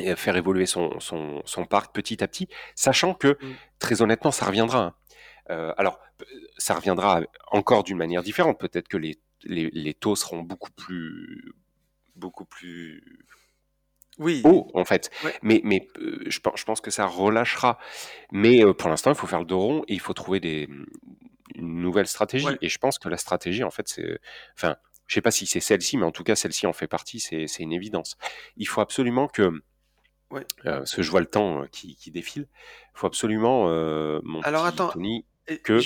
[0.00, 3.54] Et faire évoluer son, son, parc petit à petit, sachant que, mmh.
[3.78, 4.96] très honnêtement, ça reviendra.
[5.48, 5.72] Hein.
[5.78, 6.00] alors,
[6.58, 7.20] ça reviendra
[7.52, 8.58] encore d'une manière différente.
[8.58, 11.54] Peut-être que les, les, les, taux seront beaucoup plus,
[12.16, 13.24] beaucoup plus
[14.18, 14.42] oui.
[14.44, 15.10] haut, en fait.
[15.42, 17.78] Mais, mais euh, je, pense, je pense que ça relâchera.
[18.32, 20.68] Mais euh, pour l'instant, il faut faire le dos rond et il faut trouver des,
[21.54, 22.46] une nouvelle stratégie.
[22.60, 24.18] Et je pense que la stratégie, en fait, c'est.
[24.56, 27.20] Enfin, je sais pas si c'est celle-ci, mais en tout cas, celle-ci en fait partie,
[27.20, 28.16] c'est une évidence.
[28.56, 29.62] Il faut absolument que.
[30.30, 30.46] Ouais.
[30.66, 32.48] Euh, parce que je vois le temps qui, qui défile.
[32.94, 33.68] Il faut absolument,
[34.22, 35.24] mon Alors, attends, Tony,
[35.62, 35.80] que.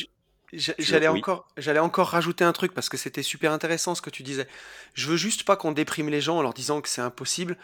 [0.53, 4.23] J'allais encore, j'allais encore rajouter un truc parce que c'était super intéressant ce que tu
[4.23, 4.49] disais.
[4.95, 7.59] Je veux juste pas qu'on déprime les gens en leur disant que c'est impossible.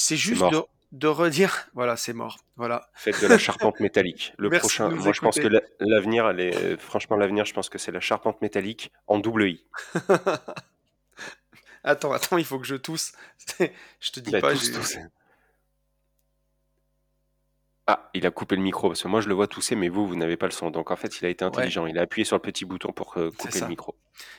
[0.00, 0.42] C'est juste
[0.92, 2.38] de, redire, voilà, c'est mort.
[2.56, 2.88] Voilà.
[2.94, 4.32] Faites de la charpente métallique.
[4.38, 5.48] Le prochain, moi je pense que
[5.78, 6.32] l'avenir,
[6.78, 9.64] franchement l'avenir, je pense que c'est la charpente métallique en double I.
[11.84, 13.12] attends, attends, il faut que je tousse.
[13.58, 14.54] je te dis bah, pas.
[17.92, 20.06] Ah, il a coupé le micro parce que moi je le vois tousser, mais vous,
[20.06, 20.70] vous n'avez pas le son.
[20.70, 21.86] Donc en fait, il a été intelligent.
[21.86, 23.96] Il a appuyé sur le petit bouton pour euh, couper le micro.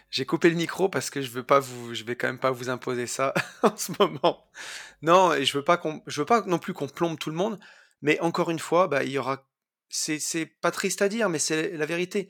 [0.10, 2.52] J'ai coupé le micro parce que je veux pas vous, je vais quand même pas
[2.52, 3.34] vous imposer ça
[3.64, 4.50] en ce moment.
[5.02, 7.36] Non, et je veux pas qu'on, je veux pas non plus qu'on plombe tout le
[7.36, 7.60] monde.
[8.02, 9.46] Mais encore une fois, bah, il y aura,
[9.90, 12.30] c'est, c'est pas triste à dire, mais c'est la vérité.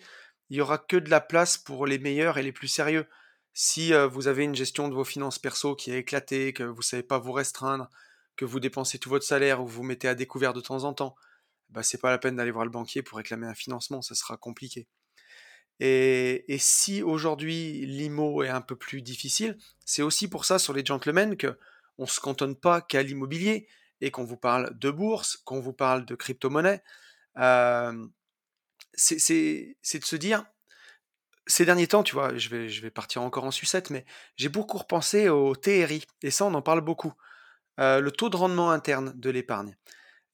[0.50, 3.06] Il y aura que de la place pour les meilleurs et les plus sérieux.
[3.54, 6.82] Si euh, vous avez une gestion de vos finances perso qui est éclatée, que vous
[6.82, 7.90] savez pas vous restreindre,
[8.36, 11.16] que vous dépensez tout votre salaire ou vous mettez à découvert de temps en temps,
[11.70, 14.38] bah, c'est pas la peine d'aller voir le banquier pour réclamer un financement, ça sera
[14.38, 14.88] compliqué.
[15.80, 20.86] Et, si aujourd'hui l'IMO est un peu plus difficile, c'est aussi pour ça sur les
[20.86, 21.58] gentlemen que
[21.98, 23.68] on se cantonne pas qu'à l'immobilier
[24.00, 26.84] et qu'on vous parle de bourse, qu'on vous parle de crypto-monnaie.
[27.38, 28.06] Euh,
[28.94, 30.46] c'est de se dire,
[31.48, 34.06] ces derniers temps, tu vois, je vais, je vais partir encore en sucette, mais
[34.36, 37.14] j'ai beaucoup repensé au TRI, et ça on en parle beaucoup.
[37.80, 39.76] Euh, le taux de rendement interne de l'épargne.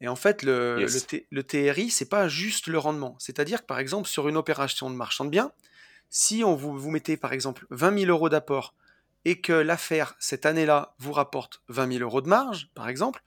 [0.02, 0.86] Et en fait, le,
[1.32, 3.16] le, TRI, c'est pas juste le rendement.
[3.20, 5.52] C'est-à-dire que par exemple, sur une opération de marchand de biens,
[6.10, 8.76] si on vous, vous mettez par exemple 20 000 euros d'apport
[9.26, 13.24] et que l'affaire cette année-là vous rapporte 20 000 euros de marge, par exemple,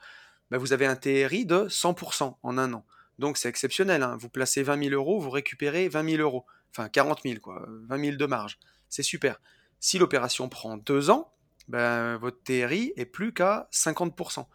[0.51, 2.85] bah, vous avez un TRI de 100% en un an.
[3.19, 4.03] Donc c'est exceptionnel.
[4.03, 4.17] Hein.
[4.19, 6.47] Vous placez 20 000 euros, vous récupérez 20 000 euros.
[6.71, 8.59] Enfin 40 000 quoi, 20 000 de marge.
[8.89, 9.41] C'est super.
[9.81, 11.33] Si l'opération prend deux ans,
[11.71, 14.47] ben, votre TRI est plus qu'à 50%.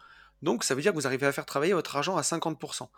[0.42, 2.88] Donc ça veut dire que vous arrivez à faire travailler votre argent à 50%.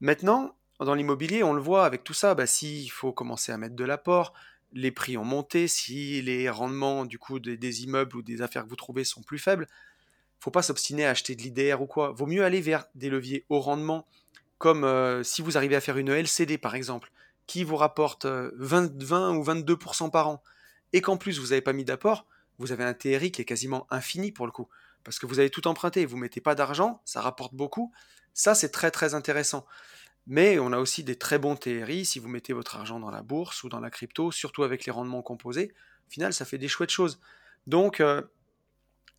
[0.00, 3.74] Maintenant, dans l'immobilier, on le voit avec tout ça, bah, s'il faut commencer à mettre
[3.74, 4.32] de l'apport,
[4.72, 8.68] les prix ont monté, si les rendements du coup des, immeubles ou des affaires que
[8.68, 9.66] vous trouvez sont plus faibles,
[10.38, 12.12] faut pas s'obstiner à acheter de l'IDR ou quoi.
[12.12, 14.06] Vaut mieux aller vers des leviers haut rendement,
[14.58, 17.10] comme euh, si vous arrivez à faire une LCD par exemple,
[17.46, 20.42] qui vous rapporte 20, euh, 20 ou 22% par an,
[20.92, 22.26] et qu'en plus vous n'avez pas mis d'apport,
[22.58, 24.68] vous avez un TRI qui est quasiment infini pour le coup
[25.04, 27.92] parce que vous avez tout emprunté, vous mettez pas d'argent, ça rapporte beaucoup.
[28.34, 29.66] Ça, c'est très très intéressant.
[30.26, 33.22] Mais on a aussi des très bons TRI si vous mettez votre argent dans la
[33.22, 35.72] bourse ou dans la crypto, surtout avec les rendements composés.
[36.06, 37.20] Au final, ça fait des chouettes choses.
[37.66, 38.20] Donc, euh,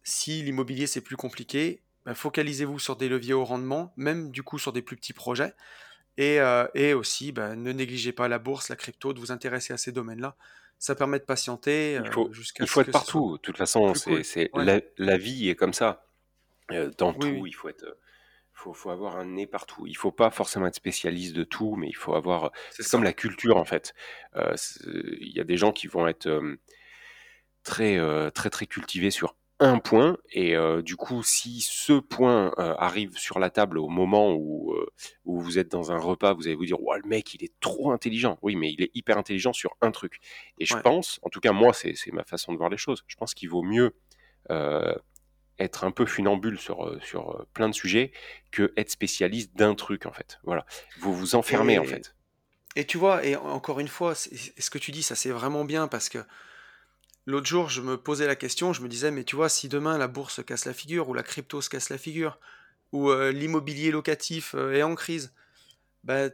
[0.03, 4.59] si l'immobilier c'est plus compliqué, bah, focalisez-vous sur des leviers au rendement, même du coup
[4.59, 5.55] sur des plus petits projets.
[6.17, 9.77] Et, euh, aussi, bah, ne négligez pas la bourse, la crypto, de vous intéresser à
[9.77, 10.35] ces domaines-là
[10.79, 13.33] ça permet de patienter il faut, jusqu'à il faut être partout.
[13.33, 14.49] De toute façon, c'est,
[14.97, 16.05] la, vie est comme ça.
[16.97, 17.97] dans tout, il faut être.
[18.53, 19.87] Faut, faut avoir un nez partout.
[19.87, 22.51] Il faut pas forcément être spécialiste de tout, mais il faut avoir.
[22.71, 23.93] C'est, comme la culture en fait.
[24.35, 26.29] Il y a des gens qui vont être
[27.63, 32.75] très très très cultivés sur un point et euh, du coup si ce point euh,
[32.77, 34.89] arrive sur la table au moment où, euh,
[35.25, 37.53] où vous êtes dans un repas vous allez vous dire ouais le mec il est
[37.59, 38.39] trop intelligent.
[38.41, 40.19] Oui mais il est hyper intelligent sur un truc.
[40.59, 43.03] Et je pense en tout cas moi c'est ma façon de voir les choses.
[43.07, 43.95] Je pense qu'il vaut mieux
[45.59, 48.13] être un peu funambule sur, sur plein de sujets
[48.51, 50.39] que être spécialiste d'un truc en fait.
[50.43, 50.65] Voilà.
[50.99, 52.15] Vous vous enfermez en fait.
[52.77, 55.89] et tu vois et encore une fois ce que tu dis ça c'est vraiment bien
[55.89, 56.19] parce que
[57.25, 59.97] L'autre jour, je me posais la question, je me disais, mais tu vois, si demain
[59.97, 62.39] la bourse se casse la figure, ou la crypto se casse la figure,
[62.91, 65.33] ou euh, l'immobilier locatif euh, est en crise,
[66.03, 66.29] bah,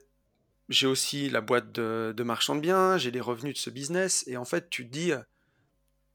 [0.69, 4.23] j'ai aussi la boîte de, de marchand de biens, j'ai les revenus de ce business,
[4.27, 5.11] et en fait, tu te dis,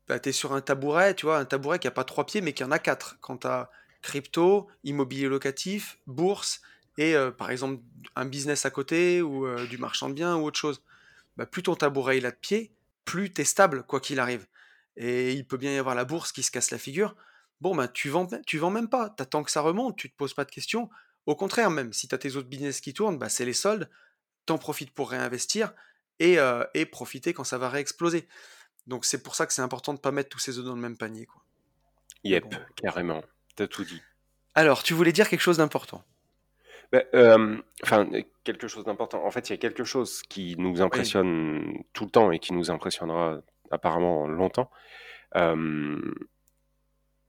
[0.08, 2.40] bah, tu es sur un tabouret, tu vois, un tabouret qui n'a pas trois pieds,
[2.40, 3.18] mais qui en a quatre.
[3.20, 3.70] Quand tu as
[4.02, 6.62] crypto, immobilier locatif, bourse,
[6.96, 7.82] et euh, par exemple
[8.16, 10.82] un business à côté, ou du marchand de biens, ou autre chose,
[11.36, 12.72] bah, plus ton tabouret il a de pieds,
[13.04, 14.46] plus tu es stable, quoi qu'il arrive
[15.00, 17.16] et il peut bien y avoir la bourse qui se casse la figure.
[17.62, 19.08] Bon, ben, tu vends, tu vends même pas.
[19.08, 20.90] Tu attends que ça remonte, tu te poses pas de questions.
[21.24, 23.88] Au contraire, même, si tu as tes autres business qui tournent, bah, c'est les soldes.
[24.44, 25.72] T'en profites pour réinvestir
[26.18, 28.28] et, euh, et, profiter quand ça va réexploser.
[28.86, 30.80] Donc, c'est pour ça que c'est important de pas mettre tous ses œufs dans le
[30.80, 31.24] même panier.
[31.24, 31.42] Quoi.
[32.24, 32.58] Yep, bon.
[32.76, 33.22] carrément.
[33.56, 34.02] T'as tout dit.
[34.54, 36.04] Alors, tu voulais dire quelque chose d'important?
[36.92, 38.06] Bah, euh, enfin,
[38.44, 39.24] quelque chose d'important.
[39.24, 42.52] En fait, il y a quelque chose qui nous impressionne tout le temps et qui
[42.52, 43.40] nous impressionnera
[43.70, 44.70] apparemment longtemps.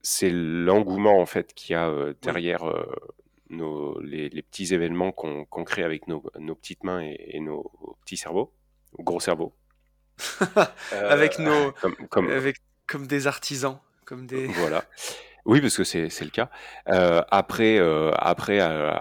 [0.02, 2.64] c'est l'engouement en fait qu'il y a derrière
[3.50, 6.20] nos, les, petits événements qu'on crée avec nos,
[6.54, 7.70] petites mains et, nos
[8.04, 8.52] petits cerveaux,
[8.98, 9.54] gros cerveaux.
[10.92, 14.46] avec nos, comme, comme, avec, comme des artisans, comme des.
[14.46, 14.84] Voilà.
[15.44, 16.50] Oui, parce que c'est le cas.
[16.88, 18.92] Euh, après, euh, après, euh,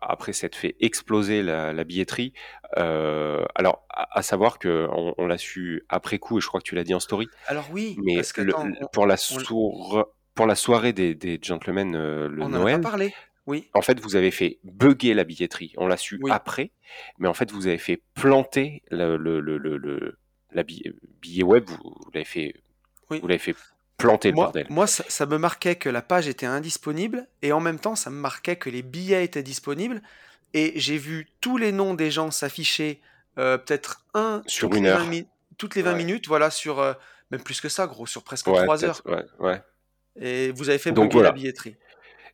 [0.00, 2.32] après s'être fait exploser la, la billetterie,
[2.76, 6.74] euh, alors à, savoir que on, l'a su après coup, et je crois que tu
[6.74, 7.28] l'as dit en story.
[7.46, 11.38] Alors oui, mais parce que, le, attends, pour la sour, pour la soirée des, des
[11.40, 12.46] gentlemen euh, le on.
[12.46, 13.14] En a pas parlé.
[13.46, 13.70] Oui.
[13.74, 15.72] En fait, vous avez fait bugger la billetterie.
[15.76, 16.32] On l'a su Oui.
[16.32, 16.72] après,
[17.18, 20.18] mais en fait, vous avez fait planter le, le, le, le, le-
[20.50, 21.64] la billet, billet web.
[21.68, 22.54] Vous, vous l'avez fait,
[23.08, 23.20] Oui.
[23.20, 23.54] vous l'avez fait
[23.96, 24.66] planter le Moi, bordel.
[24.70, 28.10] moi ça, ça me marquait que la page était indisponible et en même temps, ça
[28.10, 30.02] me marquait que les billets étaient disponibles.
[30.54, 33.00] Et j'ai vu tous les noms des gens s'afficher,
[33.38, 35.24] euh, peut-être un Sur une les 20, heure.
[35.58, 35.96] toutes les 20 Ouais.
[35.98, 36.94] minutes, voilà, sur euh,
[37.30, 39.02] même plus que ça, gros, sur presque Ouais, 3 heures.
[39.40, 39.60] Ouais.
[40.18, 41.32] Et vous avez fait Donc bugger la voilà.
[41.32, 41.76] billetterie.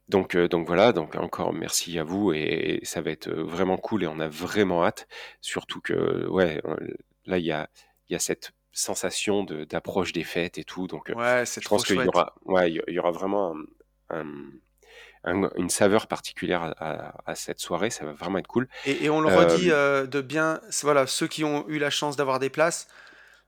[0.09, 4.03] Donc, euh, donc voilà, donc encore merci à vous et, ça va être vraiment cool
[4.05, 5.09] et on a vraiment hâte.
[5.41, 6.61] Surtout que, ouais,
[7.25, 7.69] là il y a,
[8.09, 10.87] il y a cette sensation de- d'approche des fêtes et tout.
[10.87, 13.55] Donc euh, Ouais, c'est je pense qu'il y aura, ouais, il y aura vraiment
[14.11, 17.91] un, un- un- une saveur particulière à, cette soirée.
[17.91, 18.69] Ça va vraiment être cool.
[18.87, 21.91] Et, et on le Euh, redit euh, de bien, voilà, ceux qui ont eu la
[21.91, 22.89] chance d'avoir des places,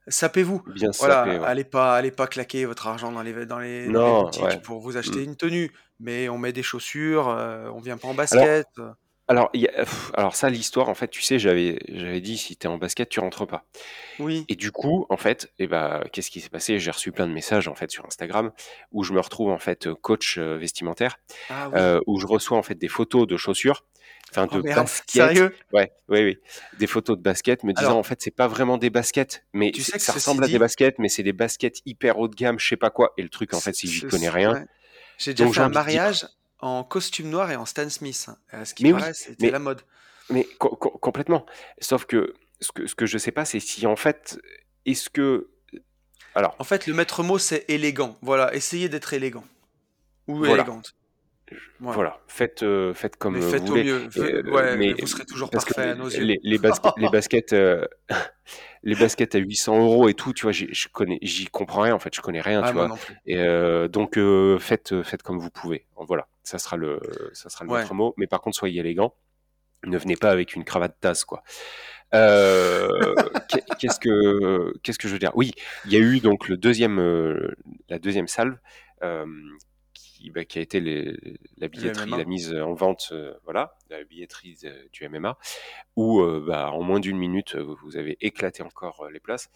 [0.09, 0.63] sapez-vous.
[0.67, 1.47] bien Voilà, sapé, ouais.
[1.47, 4.63] allez pas, allez pas claquer votre argent dans les, dans les, dans les Non, boutiques
[4.63, 5.25] pour vous acheter Mm.
[5.25, 8.67] une tenue, mais on met des chaussures, euh, on vient pas en basket.
[8.79, 8.95] Alors,
[9.55, 12.57] il y a- pff, alors ça, l'histoire, en fait, tu sais, j'avais, j'avais dit, si
[12.57, 13.65] t'es en basket, tu rentres pas.
[14.19, 16.79] Oui, Et du coup, en fait, eh ben, qu'est-ce qui s'est passé?
[16.79, 18.53] J'ai reçu plein de messages, en fait, sur Instagram,
[18.93, 21.19] où je me retrouve, en fait, coach euh, vestimentaire,
[21.51, 21.75] ah oui.
[21.79, 23.85] euh, où je reçois, en fait, des photos de chaussures,
[24.31, 25.11] enfin, Oh de merde, baskets.
[25.11, 25.57] sérieux?
[25.73, 26.39] Ouais, oui, oui.
[26.79, 29.71] Des photos de baskets me disant, Alors- en fait, c'est pas vraiment des baskets, mais
[29.71, 31.81] Tu c'est- sais que ça ceci ressemble à dit- des baskets, mais c'est des baskets
[31.87, 33.15] hyper haut de gamme, je sais pas quoi.
[33.17, 34.53] Et le truc, en fait, c'est que j'y Ce- connais rien.
[34.53, 34.65] ouais.
[35.17, 36.27] J'ai déjà Donc, fait j'ai un envie de dire- mariage
[36.65, 38.29] en costume noir et en Stan Smith.
[38.51, 39.83] À ce qui Mais oui, paraît, c'était mais- la mode.
[40.31, 41.45] Mais co- co- complètement.
[41.81, 44.39] Sauf que ce que, ce que je sais pas, c'est si, en fait,
[44.87, 45.49] est-ce que.
[46.35, 48.17] Alors, En fait, le maître mot, c'est élégant.
[48.23, 49.45] Voilà, essayez d'être élégant.
[50.27, 50.55] Ou Voilà.
[50.55, 50.95] élégante.
[51.79, 51.95] Voilà.
[51.95, 53.85] voilà, faites, euh, faites comme Mais euh, faites vous au voulez.
[53.85, 54.09] mieux.
[54.17, 56.23] Euh, ouais, mais- vous serez toujours parfait à nos yeux.
[56.25, 57.85] les, les, basket- les baskets, euh,
[58.83, 61.95] les baskets à 800 euros et tout, tu vois, j'y- je connais, j'y comprends rien
[61.95, 62.97] en fait, je connais rien, Ah, tu vois.
[63.27, 65.87] Et euh, donc euh, faites, faites comme vous pouvez.
[65.97, 67.01] Voilà, ça sera le,
[67.33, 67.81] ça sera le Ouais.
[67.81, 68.15] maître mot.
[68.17, 69.15] Mais par contre, soyez élégant.
[69.85, 71.43] Ne venez pas avec une cravate tasse, quoi.
[72.15, 72.89] Euh,
[73.49, 75.33] qu'est- qu'est-ce que, qu'est-ce que je veux dire?
[75.35, 75.51] Oui,
[75.85, 77.55] il y a eu donc le deuxième, euh,
[77.89, 78.57] la deuxième salve
[79.03, 79.27] euh,
[79.93, 81.17] qui, bah, qui a été les-
[81.59, 83.13] la billetterie, la mise en vente,
[83.45, 84.59] voilà, la billetterie
[84.93, 85.37] du MMA,
[85.97, 89.51] où bah, en moins d'une minute, vous avez éclaté encore les places.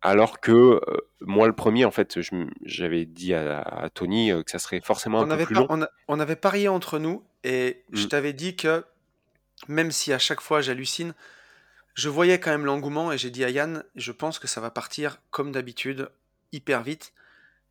[0.00, 0.80] Alors que euh,
[1.20, 2.18] moi, le premier, en fait,
[2.64, 5.54] j'avais dit à, à Tony euh, que ça serait forcément un On peu avait, plus
[5.56, 5.66] long.
[5.70, 8.08] on, a- on avait parié entre nous et je Mm.
[8.08, 8.84] t'avais dit que
[9.66, 11.14] même si à chaque fois j'hallucine,
[11.94, 14.70] je voyais quand même l'engouement et j'ai dit à Yann, je pense que ça va
[14.70, 16.10] partir comme d'habitude,
[16.52, 17.12] hyper vite.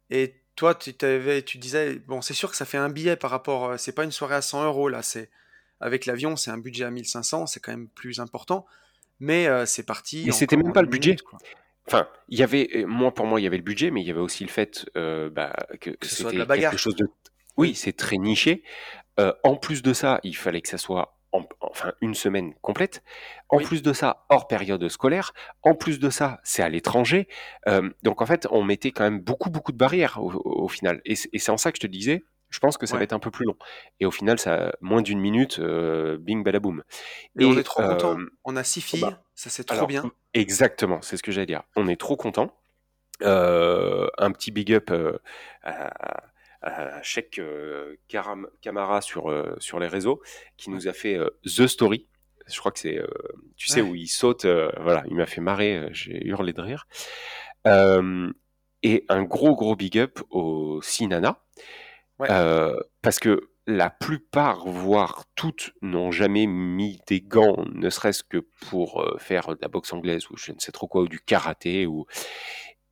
[0.10, 3.66] Et toi, tu, tu disais, bon, c'est sûr que ça fait un billet par rapport,
[3.70, 5.30] euh, c'est pas une soirée à 100 euros là, c'est
[5.80, 8.66] avec l'avion, c'est un budget à 1500, c'est quand même plus important.
[9.22, 10.24] Mais euh, c'est parti.
[10.26, 11.12] Mais c'était même pas le budget.
[11.12, 11.40] minute, quoi.
[11.88, 14.08] Enfin, il y avait, euh, moi pour moi, il y avait le budget, mais il
[14.08, 17.08] y avait aussi le fait euh, bah, que, Que c'était quelque chose de.
[17.56, 18.64] Oui, c'est très niché.
[19.20, 23.04] Euh, en plus de ça, il fallait que ça soit en- enfin une semaine complète.
[23.50, 23.64] En Oui.
[23.66, 25.34] plus de ça, hors période scolaire.
[25.64, 27.28] En plus de ça, c'est à l'étranger.
[27.68, 31.02] Euh, donc en fait, on mettait quand même beaucoup beaucoup de barrières au, final.
[31.06, 32.24] Et c'est en ça que je te disais.
[32.50, 33.00] Je pense que ça Ouais.
[33.00, 33.58] va être un peu plus long.
[34.00, 36.82] Et au final, ça moins d'une minute, euh, bing badaboum.
[37.38, 38.18] Et, on Et, est trop content.
[38.18, 40.10] euh, On a six filles, bah, ça c'est trop alors, bien.
[40.40, 41.64] Exactement, c'est ce que j'allais dire.
[41.76, 42.54] On est trop content.
[43.24, 45.18] Euh, un petit big up euh,
[45.64, 46.24] à,
[46.62, 50.22] à Sheikh euh, Karam- Kamara sur, euh, sur les réseaux
[50.58, 52.08] qui nous a fait euh, The Story.
[52.48, 53.02] Je crois que c'est,
[53.58, 53.90] tu sais, Ouais.
[53.90, 54.46] où il saute.
[54.46, 56.88] voilà, il m'a fait marrer, j'ai hurlé de rire.
[58.84, 61.44] Et un gros, gros big up au Sinana.
[62.20, 62.28] Ouais.
[63.02, 68.38] Parce que la plupart, voire toutes, n'ont jamais mis des gants, ne serait-ce que
[68.70, 71.20] pour euh, faire de la boxe anglaise ou je ne sais trop quoi, ou du
[71.20, 71.86] karaté.
[71.86, 72.06] Ou...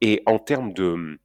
[0.02, 1.20] Et en termes de...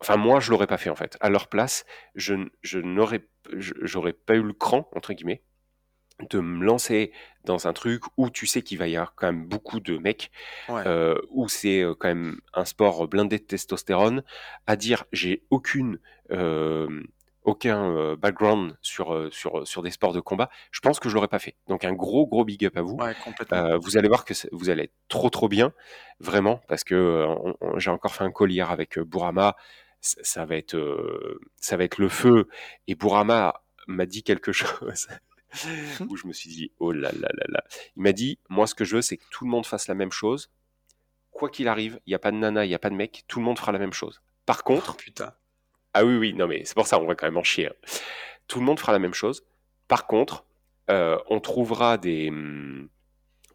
[0.00, 1.16] Enfin, moi, je l'aurais pas fait en fait.
[1.20, 1.84] À leur place,
[2.16, 2.34] je,
[2.78, 5.42] n'aurais, j'aurais pas eu le cran, entre guillemets,
[6.30, 7.12] de me lancer
[7.44, 10.32] dans un truc où tu sais qu'il va y avoir quand même beaucoup de mecs
[10.68, 10.82] Ouais.
[10.86, 14.24] euh, où c'est euh, quand même un sport blindé de testostérone,
[14.66, 16.00] à dire j'ai aucune
[16.32, 16.88] euh,
[17.48, 21.14] aucun euh, background sur, euh, sur, sur des sports de combat, je pense que je
[21.14, 21.56] l'aurais pas fait.
[21.66, 22.96] Donc un gros gros big up à vous.
[22.96, 23.14] Ouais.
[23.52, 25.72] Euh, vous allez voir que vous allez être trop trop bien,
[26.20, 29.56] vraiment, parce que euh, j'ai encore fait un call hier avec euh, Bourama,
[30.02, 32.48] ça, ça va être euh, ça va être le feu.
[32.86, 33.54] Et Bourama
[33.86, 35.08] m'a dit quelque chose
[36.06, 37.64] où je me suis dit oh là là là là.
[37.96, 39.94] Il m'a dit moi ce que je veux c'est que tout le monde fasse la
[39.94, 40.50] même chose,
[41.30, 43.24] quoi qu'il arrive, il y a pas de nana, il y a pas de mec,
[43.26, 44.20] tout le monde fera la même chose.
[44.44, 45.32] Par contre, Oh, putain.
[45.94, 47.68] Ah oui, oui, non, mais c'est pour ça, on va quand même en chier.
[47.68, 47.72] hein.
[48.46, 49.44] Tout le monde fera la même chose.
[49.88, 50.44] Par contre,
[50.90, 52.88] euh, on trouvera des, hum,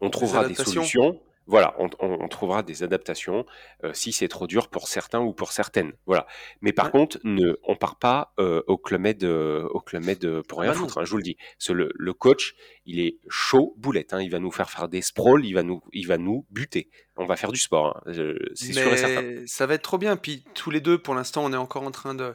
[0.00, 1.20] on trouvera des, solutions.
[1.46, 1.88] Voilà, on,
[2.28, 3.44] trouvera des adaptations
[3.84, 5.92] euh, si c'est trop dur pour certains ou pour certaines.
[6.06, 6.26] Voilà.
[6.62, 6.90] Mais par Ouais.
[6.92, 10.62] contre, ne, on part pas euh, au club med, euh, au club med pour Ah
[10.62, 10.84] rien bah non.
[10.86, 10.98] foutre.
[10.98, 11.36] hein, je vous le dis.
[11.58, 12.54] Ce- le, le coach,
[12.86, 14.14] il est chaud boulette.
[14.14, 16.88] hein, il va nous faire faire des sprawls, il va nous, il va nous buter.
[17.16, 18.00] On va faire du sport.
[18.06, 18.12] hein,
[18.54, 19.42] c'est sûr et certain.
[19.46, 20.16] Ça va être trop bien.
[20.16, 22.34] Puis tous les deux, pour l'instant, on est encore en train de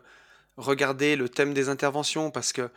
[0.58, 2.70] regarder le thème des interventions parce que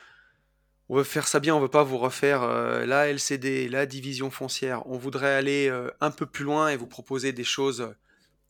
[0.92, 1.54] on veut faire ça bien.
[1.56, 4.86] On veut pas vous refaire euh, la LCD, la division foncière.
[4.86, 7.94] On voudrait aller euh, un peu plus loin et vous proposer des choses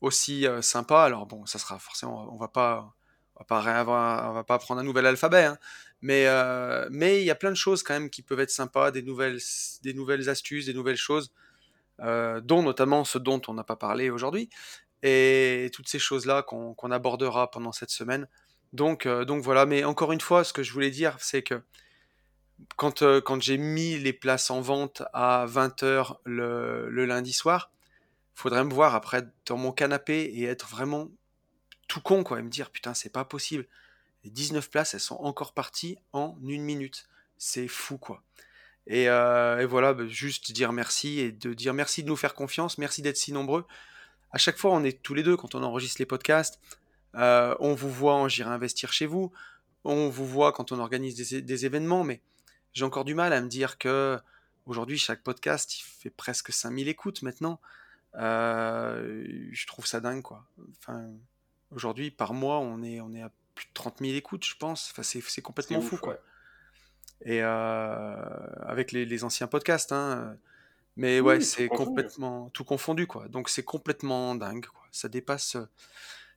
[0.01, 1.05] aussi euh, sympas.
[1.05, 2.97] Alors bon, ça sera forcément, on va pas,
[3.37, 5.57] on va pas prendre un nouvel alphabet, hein.
[6.01, 6.25] mais
[7.21, 9.39] il y a plein de choses quand même qui peuvent être sympas, des nouvelles,
[9.85, 11.33] des nouvelles astuces, des nouvelles choses,
[12.01, 14.51] dont notamment ce dont on n'a pas parlé aujourd'hui,
[15.05, 18.27] et toutes ces choses-là qu'on qu'on abordera pendant cette semaine.
[18.73, 21.63] Donc, donc voilà, mais encore une fois, ce que je voulais dire, c'est que
[22.77, 27.71] quand, euh, quand j'ai mis les places en vente à 20h le, le lundi soir,
[28.35, 31.09] faudrait me voir après dans mon canapé et être vraiment
[31.89, 33.67] tout con, quoi, et me dire, putain, c'est pas possible.
[34.25, 37.09] Les 19 places, elles sont encore parties en une minute.
[37.39, 38.23] C'est fou, quoi.
[38.87, 42.35] Et, euh, et voilà, bah, juste dire merci et de dire merci de nous faire
[42.35, 43.67] confiance, merci d'être si nombreux.
[44.33, 46.61] À chaque fois, on est tous les deux quand on enregistre les podcasts.
[47.15, 49.33] Euh, on vous voit en J'irai investir chez vous.
[49.85, 52.23] On vous voit quand on organise des, des événements, mais
[52.73, 54.19] j'ai encore du mal à me dire que
[54.67, 57.61] aujourd'hui, chaque podcast, il fait presque 5000 écoutes maintenant.
[58.17, 60.45] Euh, je trouve ça dingue, quoi.
[60.79, 61.09] Enfin,
[61.75, 64.91] aujourd'hui, par mois, on est, on est à plus de 30 000 écoutes, je pense.
[64.93, 66.13] Enfin, c'est, c'est complètement fou, ouf, quoi.
[66.15, 66.21] ouais.
[67.25, 68.17] Et euh,
[68.67, 70.37] avec les, les anciens podcasts, hein.
[70.97, 73.29] Mais ouais, Oui, c'est complètement tout confondu, quoi.
[73.29, 74.87] Donc c'est complètement dingue, quoi.
[74.91, 75.57] Ça dépasse,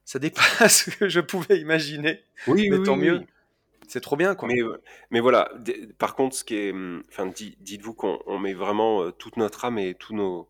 [0.06, 2.24] ça dépasse ce que je pouvais imaginer.
[2.48, 3.26] Oui, Mais oui, tant oui, mieux.
[3.88, 4.48] C'est trop bien, quoi.
[4.48, 4.82] Mais, euh,
[5.12, 5.50] mais voilà,
[5.98, 9.38] par contre, ce qui est, hum, enfin, di- dites-vous qu'on on met vraiment euh, toute
[9.38, 10.50] notre âme et tous nos,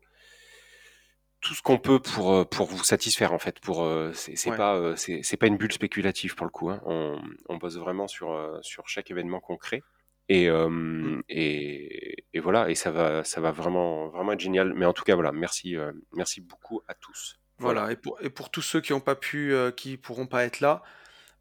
[1.40, 3.60] tout ce qu'on peut pour, euh, pour vous satisfaire en fait.
[3.60, 4.56] Pour, c'est Ouais.
[4.56, 6.70] pas, c'est pas une bulle spéculative pour le coup.
[6.70, 6.80] hein.
[6.86, 9.82] On, on bosse vraiment sur, sur chaque événement concret.
[10.28, 11.22] Et, euh, Mm.
[11.28, 14.74] et, et voilà, et ça va, ça va vraiment, vraiment être génial.
[14.74, 15.76] Mais en tout cas, voilà, merci,
[16.12, 17.38] merci beaucoup à tous.
[17.58, 17.80] Voilà.
[17.82, 17.92] Voilà.
[17.92, 20.58] Et pour, et pour tous ceux qui ont pas pu, euh, qui pourront pas être
[20.60, 20.82] là,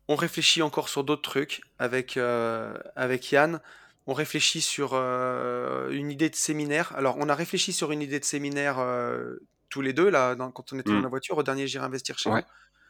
[0.07, 3.59] on réfléchit encore sur d'autres trucs avec, euh, avec Yann.
[4.07, 6.93] On réfléchit sur euh, une idée de séminaire.
[6.95, 9.37] Alors, on a réfléchi sur une idée de séminaire euh,
[9.69, 11.03] tous les deux, là, dans- quand on était dans Mm.
[11.03, 12.43] la voiture, au dernier J'irai investir chez Ouais,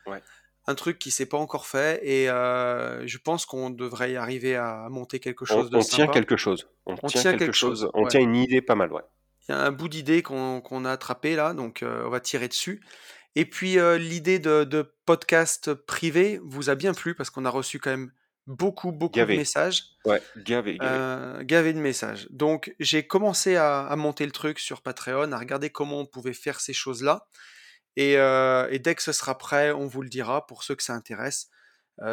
[0.06, 0.12] vous.
[0.12, 0.22] ouais.
[0.68, 4.88] Un truc qui s'est pas encore fait et je pense qu'on devrait y arriver à
[4.90, 6.68] monter quelque On, chose de on tient quelque chose.
[6.88, 7.82] On, On tient tient quelque chose.
[7.82, 8.10] chose, On ouais.
[8.10, 9.04] tient une idée pas mal, ouais.
[9.48, 12.48] Il y a un bout d'idée qu'on a attrapé là, donc euh, on va tirer
[12.48, 12.82] dessus.
[13.36, 17.50] Et puis euh, l'idée de, de podcast privé vous a bien plu parce qu'on a
[17.50, 18.12] reçu quand même
[18.48, 19.38] beaucoup, beaucoup de Gavé.
[19.38, 20.90] messages, Ouais, gavé, gavé.
[20.90, 22.28] euh, gavé de messages.
[22.30, 26.34] Donc j'ai commencé à, à monter le truc sur Patreon, à regarder comment on pouvait
[26.34, 27.28] faire ces choses-là.
[27.98, 30.84] Et, euh, et dès que ce sera prêt, on vous le dira pour ceux que
[30.84, 31.50] ça intéresse.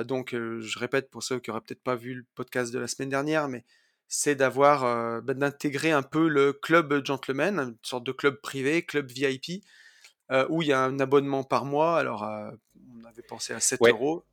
[0.04, 3.08] Donc je répète pour ceux qui auraient peut-être pas vu le podcast de la semaine
[3.08, 3.64] dernière, mais
[4.06, 9.10] c'est d'avoir, bah, d'intégrer un peu le club gentleman, une sorte de club privé, club
[9.10, 9.64] VIP,
[10.32, 11.98] euh, où il y a un abonnement par mois.
[11.98, 12.50] Alors, euh,
[13.00, 14.24] on avait pensé à 7 Ouais, euros.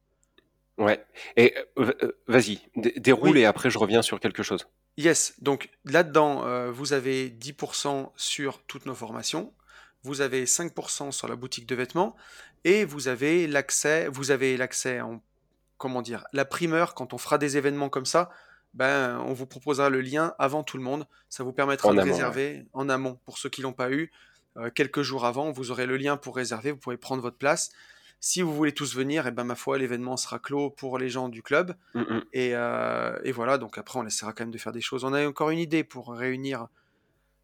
[0.78, 1.06] ouais.
[1.36, 1.92] Et euh,
[2.28, 4.68] vas-y, dé- déroule Oui, et après je reviens sur quelque chose.
[4.98, 5.34] yes.
[5.42, 9.54] Donc là-dedans, vous avez 10% sur toutes nos formations,
[10.04, 12.16] vous avez 5% sur la boutique de vêtements,
[12.64, 15.22] et vous avez l'accès, vous avez l'accès en,
[15.78, 18.30] comment dire, la primeur quand on fera des événements comme ça.
[18.76, 21.08] Ben, on vous proposera le lien avant tout le monde.
[21.28, 22.14] Ça vous permettra En de amont, ouais.
[22.14, 24.12] réserver en amont pour ceux qui l'ont pas eu.
[24.58, 26.72] Euh, quelques jours avant, vous aurez le lien pour réserver.
[26.72, 27.72] Vous pourrez prendre votre place.
[28.22, 31.30] Si vous voulez tous venir, et ben ma foi, l'événement sera clos pour les gens
[31.30, 31.76] du club.
[31.94, 32.24] Mm, mm.
[32.34, 35.04] Et, euh, et voilà, donc après, on essaiera quand même de faire des choses.
[35.06, 36.68] On a encore une idée pour réunir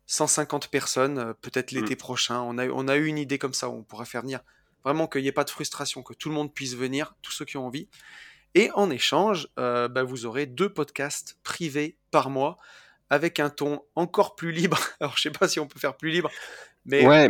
[0.07, 1.75] 150 personnes, euh, peut-être Mm.
[1.75, 2.41] l'été prochain.
[2.41, 4.41] On a, on a eu une idée comme ça où on pourrait faire venir
[4.83, 7.45] vraiment qu'il n'y ait pas de frustration, que tout le monde puisse venir, tous ceux
[7.45, 7.87] qui ont envie.
[8.53, 12.57] Et en échange, euh, bah, vous aurez deux podcasts privés par mois
[13.09, 14.79] avec un ton encore plus libre.
[14.99, 16.29] Alors, je sais pas si on peut faire plus libre,
[16.85, 17.29] mais Ouais,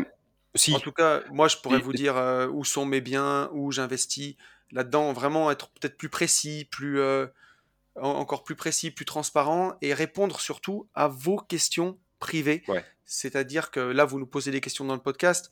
[0.74, 3.72] en tout cas, moi, je pourrais Et- vous dire euh, où sont mes biens, où
[3.72, 4.36] j'investis
[4.72, 7.28] là-dedans, vraiment être peut-être plus précis, plus euh,
[7.96, 12.64] en- encore plus précis, plus transparent et répondre surtout à vos questions privées.
[12.68, 12.84] Ouais.
[13.06, 15.52] C'est-à-dire que là, vous nous posez des questions dans le podcast.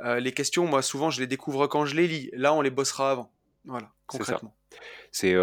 [0.00, 2.30] Euh, les questions, moi, souvent, je les découvre quand je les lis.
[2.34, 3.32] Là, on les bossera avant.
[3.64, 4.54] Voilà, concrètement.
[5.12, 5.34] C'est,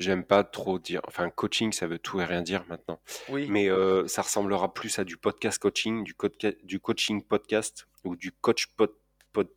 [0.00, 1.00] j'aime pas trop dire.
[1.06, 3.00] Enfin, coaching, ça veut tout et rien dire maintenant.
[3.28, 8.32] Oui, Mais euh, ça ressemblera plus à du podcast coaching, du, coaching podcast ou du
[8.32, 8.90] coach pod,
[9.32, 9.48] pod-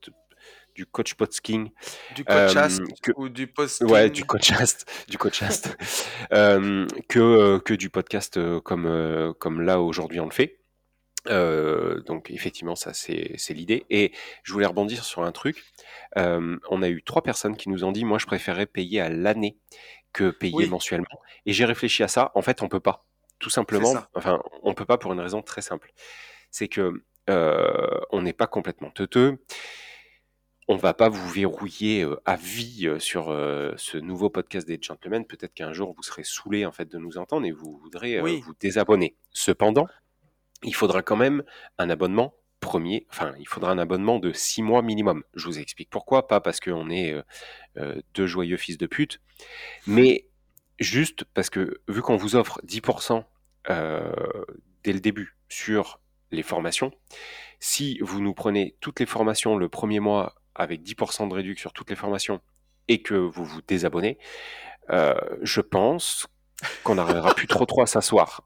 [0.75, 1.69] du coach podking.
[2.15, 4.09] du podcast Euh, que, ou du Ouais, posting.
[4.11, 5.77] du coachast, du coachast,
[6.33, 10.59] euh, que que du podcast comme comme là aujourd'hui on le fait.
[11.29, 13.85] Euh, donc effectivement ça c'est c'est l'idée.
[13.89, 14.11] Et
[14.43, 15.63] je voulais rebondir sur un truc.
[16.17, 19.09] Euh, on a eu trois personnes qui nous ont dit moi je préférais payer à
[19.09, 19.57] l'année
[20.13, 21.19] que payer Oui, mensuellement.
[21.45, 22.31] Et j'ai réfléchi à ça.
[22.35, 23.05] En fait on peut pas.
[23.39, 23.93] Tout simplement.
[24.13, 25.91] Enfin on peut pas pour une raison très simple.
[26.51, 29.39] C'est que euh, on n'est pas complètement teuteux
[30.69, 33.25] on va pas vous verrouiller euh, à vie euh, sur
[33.75, 35.25] ce nouveau podcast des gentlemen.
[35.25, 38.41] Peut-être qu'un jour vous serez saoulé en fait de nous entendre et vous voudrez Oui,
[38.45, 39.17] vous désabonner.
[39.31, 39.87] Cependant,
[40.63, 41.43] il faudra quand même
[41.77, 42.33] un abonnement
[43.09, 45.23] enfin il faudra un abonnement de six mois minimum.
[45.33, 47.21] Je vous explique pourquoi, pas parce qu'on est euh,
[47.77, 49.21] euh, deux joyeux fils de pute,
[49.87, 50.27] mais
[50.79, 53.23] juste parce que vu qu'on vous offre 10%
[53.69, 54.11] euh,
[54.83, 55.99] dès le début sur
[56.31, 56.91] les formations,
[57.59, 61.73] si vous nous prenez toutes les formations le premier mois avec 10% de réduction sur
[61.73, 62.41] toutes les formations
[62.87, 64.17] et que vous vous désabonnez,
[64.89, 66.27] je pense
[66.83, 68.43] qu'on n'arrivera plus trop trop à s'asseoir.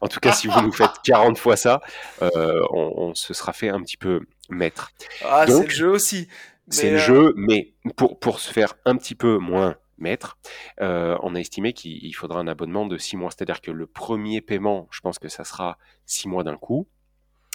[0.00, 1.80] en tout cas, si vous nous faites 40 fois ça,
[2.22, 4.90] euh, on, on, se sera fait un petit peu maître.
[5.24, 6.28] Ah, c'est le jeu aussi.
[6.68, 10.38] C'est le jeu, mais pour, pour se faire un petit peu moins maître,
[10.80, 13.30] euh, on a estimé qu'il faudra un abonnement de 6 mois.
[13.30, 16.88] C'est-à-dire que le premier paiement, je pense que ça sera 6 mois d'un coup.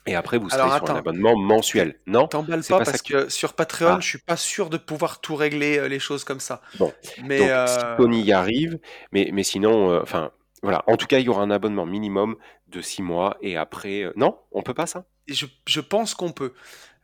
[0.06, 2.00] Et après, vous serez sur un abonnement mensuel.
[2.08, 4.00] Non T'emballes pas, pas, parce que, sur Patreon, ah.
[4.00, 6.62] je suis pas sûr de pouvoir tout régler euh, les choses comme ça.
[6.80, 6.92] Bon,
[7.24, 8.80] mais Donc, si Tony y arrive,
[9.12, 10.32] mais, mais sinon, enfin,
[10.64, 10.84] voilà.
[10.88, 12.36] En tout cas, il y aura un abonnement minimum
[12.68, 15.06] de 6 mois et après, non, on peut pas ça?
[15.28, 16.54] Je, je pense qu'on peut.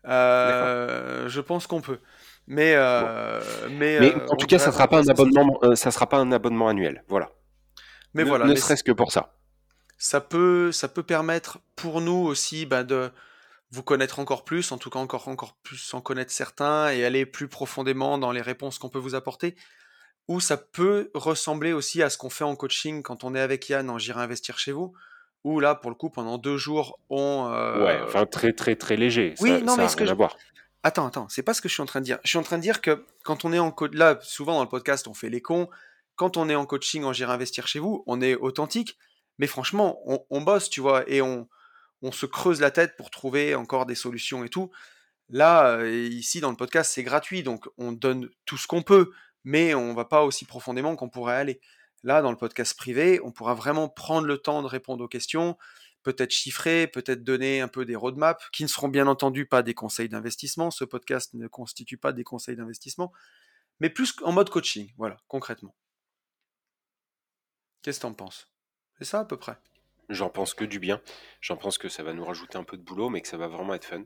[0.08, 2.00] Euh, je pense qu'on peut.
[2.48, 3.42] Mais, euh,
[3.72, 6.68] mais, mais en tout cas, ça sera pas un abonnement, ça sera pas un abonnement
[6.68, 7.04] annuel.
[7.08, 7.32] Voilà.
[8.14, 8.46] Mais ne, voilà.
[8.46, 9.36] Ne serait-ce que pour ça
[9.98, 13.12] ça peut, ça peut permettre pour nous aussi bah, de
[13.72, 17.26] vous connaître encore plus, en tout cas encore, encore plus en connaître certains et aller
[17.26, 19.56] plus profondément dans les réponses qu'on peut vous apporter.
[20.28, 23.70] Ou ça peut ressembler aussi à ce qu'on fait en coaching quand on est avec
[23.70, 24.94] Yann en J'irai investir chez vous,
[25.44, 27.52] où là, pour le coup, pendant deux jours, on...
[27.52, 27.86] Euh...
[27.86, 29.36] Ouais, enfin très très très léger.
[29.40, 30.14] Oui, ça, non, ça mais ce que je...
[30.84, 32.20] Attends, attends, c'est pas ce que je suis en train de dire.
[32.24, 33.72] Je suis en train de dire que quand on est en...
[33.72, 33.88] Co...
[33.88, 35.68] Là, souvent dans le podcast, on fait les cons.
[36.16, 38.98] Quand on est en coaching en J'irai investir chez vous, on est authentique
[39.38, 41.48] mais franchement, on, bosse, tu vois, et on,
[42.02, 44.72] on se creuse la tête pour trouver encore des solutions et tout.
[45.30, 49.12] Là, euh, ici, dans le podcast, c'est gratuit, donc on donne tout ce qu'on peut,
[49.44, 51.60] mais on va pas aussi profondément qu'on pourrait aller.
[52.04, 55.58] Là, dans le podcast privé, on pourra vraiment prendre le temps de répondre aux questions,
[56.04, 59.74] peut-être chiffrer, peut-être donner un peu des roadmaps, qui ne seront bien entendu pas des
[59.74, 60.70] conseils d'investissement.
[60.70, 63.12] Ce podcast ne constitue pas des conseils d'investissement,
[63.80, 65.76] mais plus en mode coaching, voilà, concrètement.
[67.82, 68.55] Qu'est-ce que tu en penses?
[68.98, 69.58] C'est ça à peu près.
[70.10, 71.02] J'en pense que du bien.
[71.42, 73.48] J'en pense que ça va nous rajouter un peu de boulot, mais que ça va
[73.48, 74.04] vraiment être fun.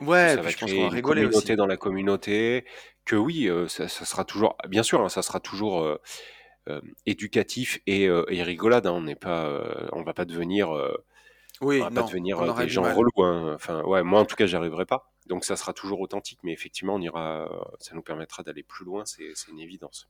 [0.00, 1.56] Ouais, ça va je pense qu'on va une rigoler communauté aussi.
[1.56, 2.64] dans la communauté.
[3.04, 6.00] Que oui, euh, ça, ça sera toujours, bien sûr, hein, ça sera toujours euh,
[6.68, 8.86] euh, éducatif et, euh, et rigolade.
[8.86, 8.92] hein.
[8.92, 10.94] On n'est pas, euh, on va pas devenir, euh,
[11.60, 13.24] Oui, on va pas non, devenir on des gens relous.
[13.24, 13.54] hein.
[13.54, 15.12] Enfin, ouais, moi en tout cas, j'y arriverai pas.
[15.26, 17.48] Donc ça sera toujours authentique, mais effectivement, on ira,
[17.80, 19.04] ça nous permettra d'aller plus loin.
[19.06, 20.08] C'est une évidence.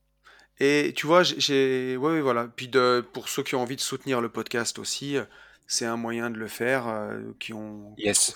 [0.61, 2.48] Et tu vois, j'ai, j'ai- ouais, voilà.
[2.54, 5.24] Puis de, pour ceux qui ont envie de soutenir le podcast aussi, euh,
[5.70, 8.32] c'est un moyen de le faire, euh, qui ont, Yes.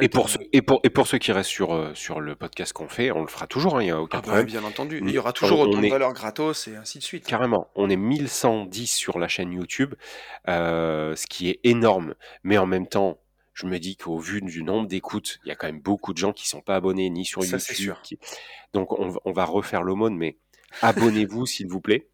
[0.00, 0.28] Et pour euh.
[0.28, 3.10] ceux, et pour, et pour ceux qui restent sur, euh, sur le podcast qu'on fait,
[3.12, 4.46] on le fera toujours, hein, il n'y a aucun Ah bah, problème.
[4.46, 5.00] bien entendu.
[5.04, 7.24] Il y aura On, toujours autant on de valeur gratos et ainsi de suite.
[7.26, 9.94] carrément, on est 1110 sur la chaîne YouTube,
[10.46, 12.14] ce qui est énorme.
[12.44, 13.20] Mais en même temps,
[13.52, 16.18] je me dis qu'au vu du nombre d'écoutes, il y a quand même beaucoup de
[16.18, 17.94] gens qui sont pas abonnés ni sur Ça, c'est YouTube.
[17.94, 18.02] sûr.
[18.02, 18.18] qui-
[18.72, 20.38] Donc on, va- on va refaire l'aumône, mais
[20.82, 22.08] abonnez-vous s'il vous plaît.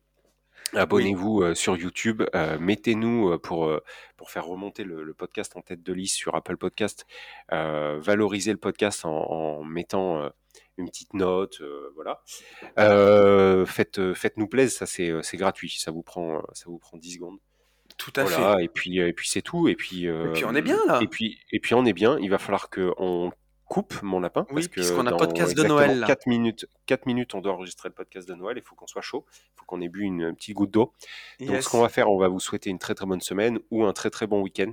[0.75, 3.71] Abonnez-vous euh, sur YouTube, euh, mettez-nous euh, pour,
[4.17, 7.07] pour faire remonter le, le podcast en tête de liste sur Apple Podcast,
[7.51, 10.29] valorisez le podcast en, en mettant
[10.77, 11.63] une petite note,
[11.95, 12.21] voilà.
[13.67, 17.39] Faites, faites-nous plaisir, ça c'est, c'est gratuit, ça vous prend, ça vous prend 10 secondes.
[17.97, 18.65] tout à fait.
[18.65, 21.05] Et puis, et puis c'est tout, et puis, Et puis on est bien euh, et
[21.05, 21.09] là.
[21.11, 23.33] puis, et puis on est bien, il va falloir qu'on
[23.69, 26.07] coupe mon lapin, Oui, puisqu'on a dans podcast de Noël là.
[26.07, 29.03] 4 minutes, 4 minutes, on doit enregistrer le podcast de Noël, il faut qu'on soit
[29.03, 30.93] chaud, il faut qu'on ait bu une petite goutte d'eau.
[31.41, 33.85] Donc ce qu'on va faire, on va vous souhaiter une très très bonne semaine ou
[33.85, 34.73] un très très bon week-end.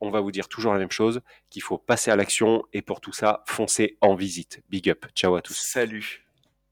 [0.00, 1.20] On va vous dire toujours la même chose,
[1.50, 4.62] qu'il faut passer à l'action et pour tout ça, foncez en visite.
[4.70, 5.06] Big up.
[5.14, 5.58] Ciao à tous.
[5.58, 6.29] Salut.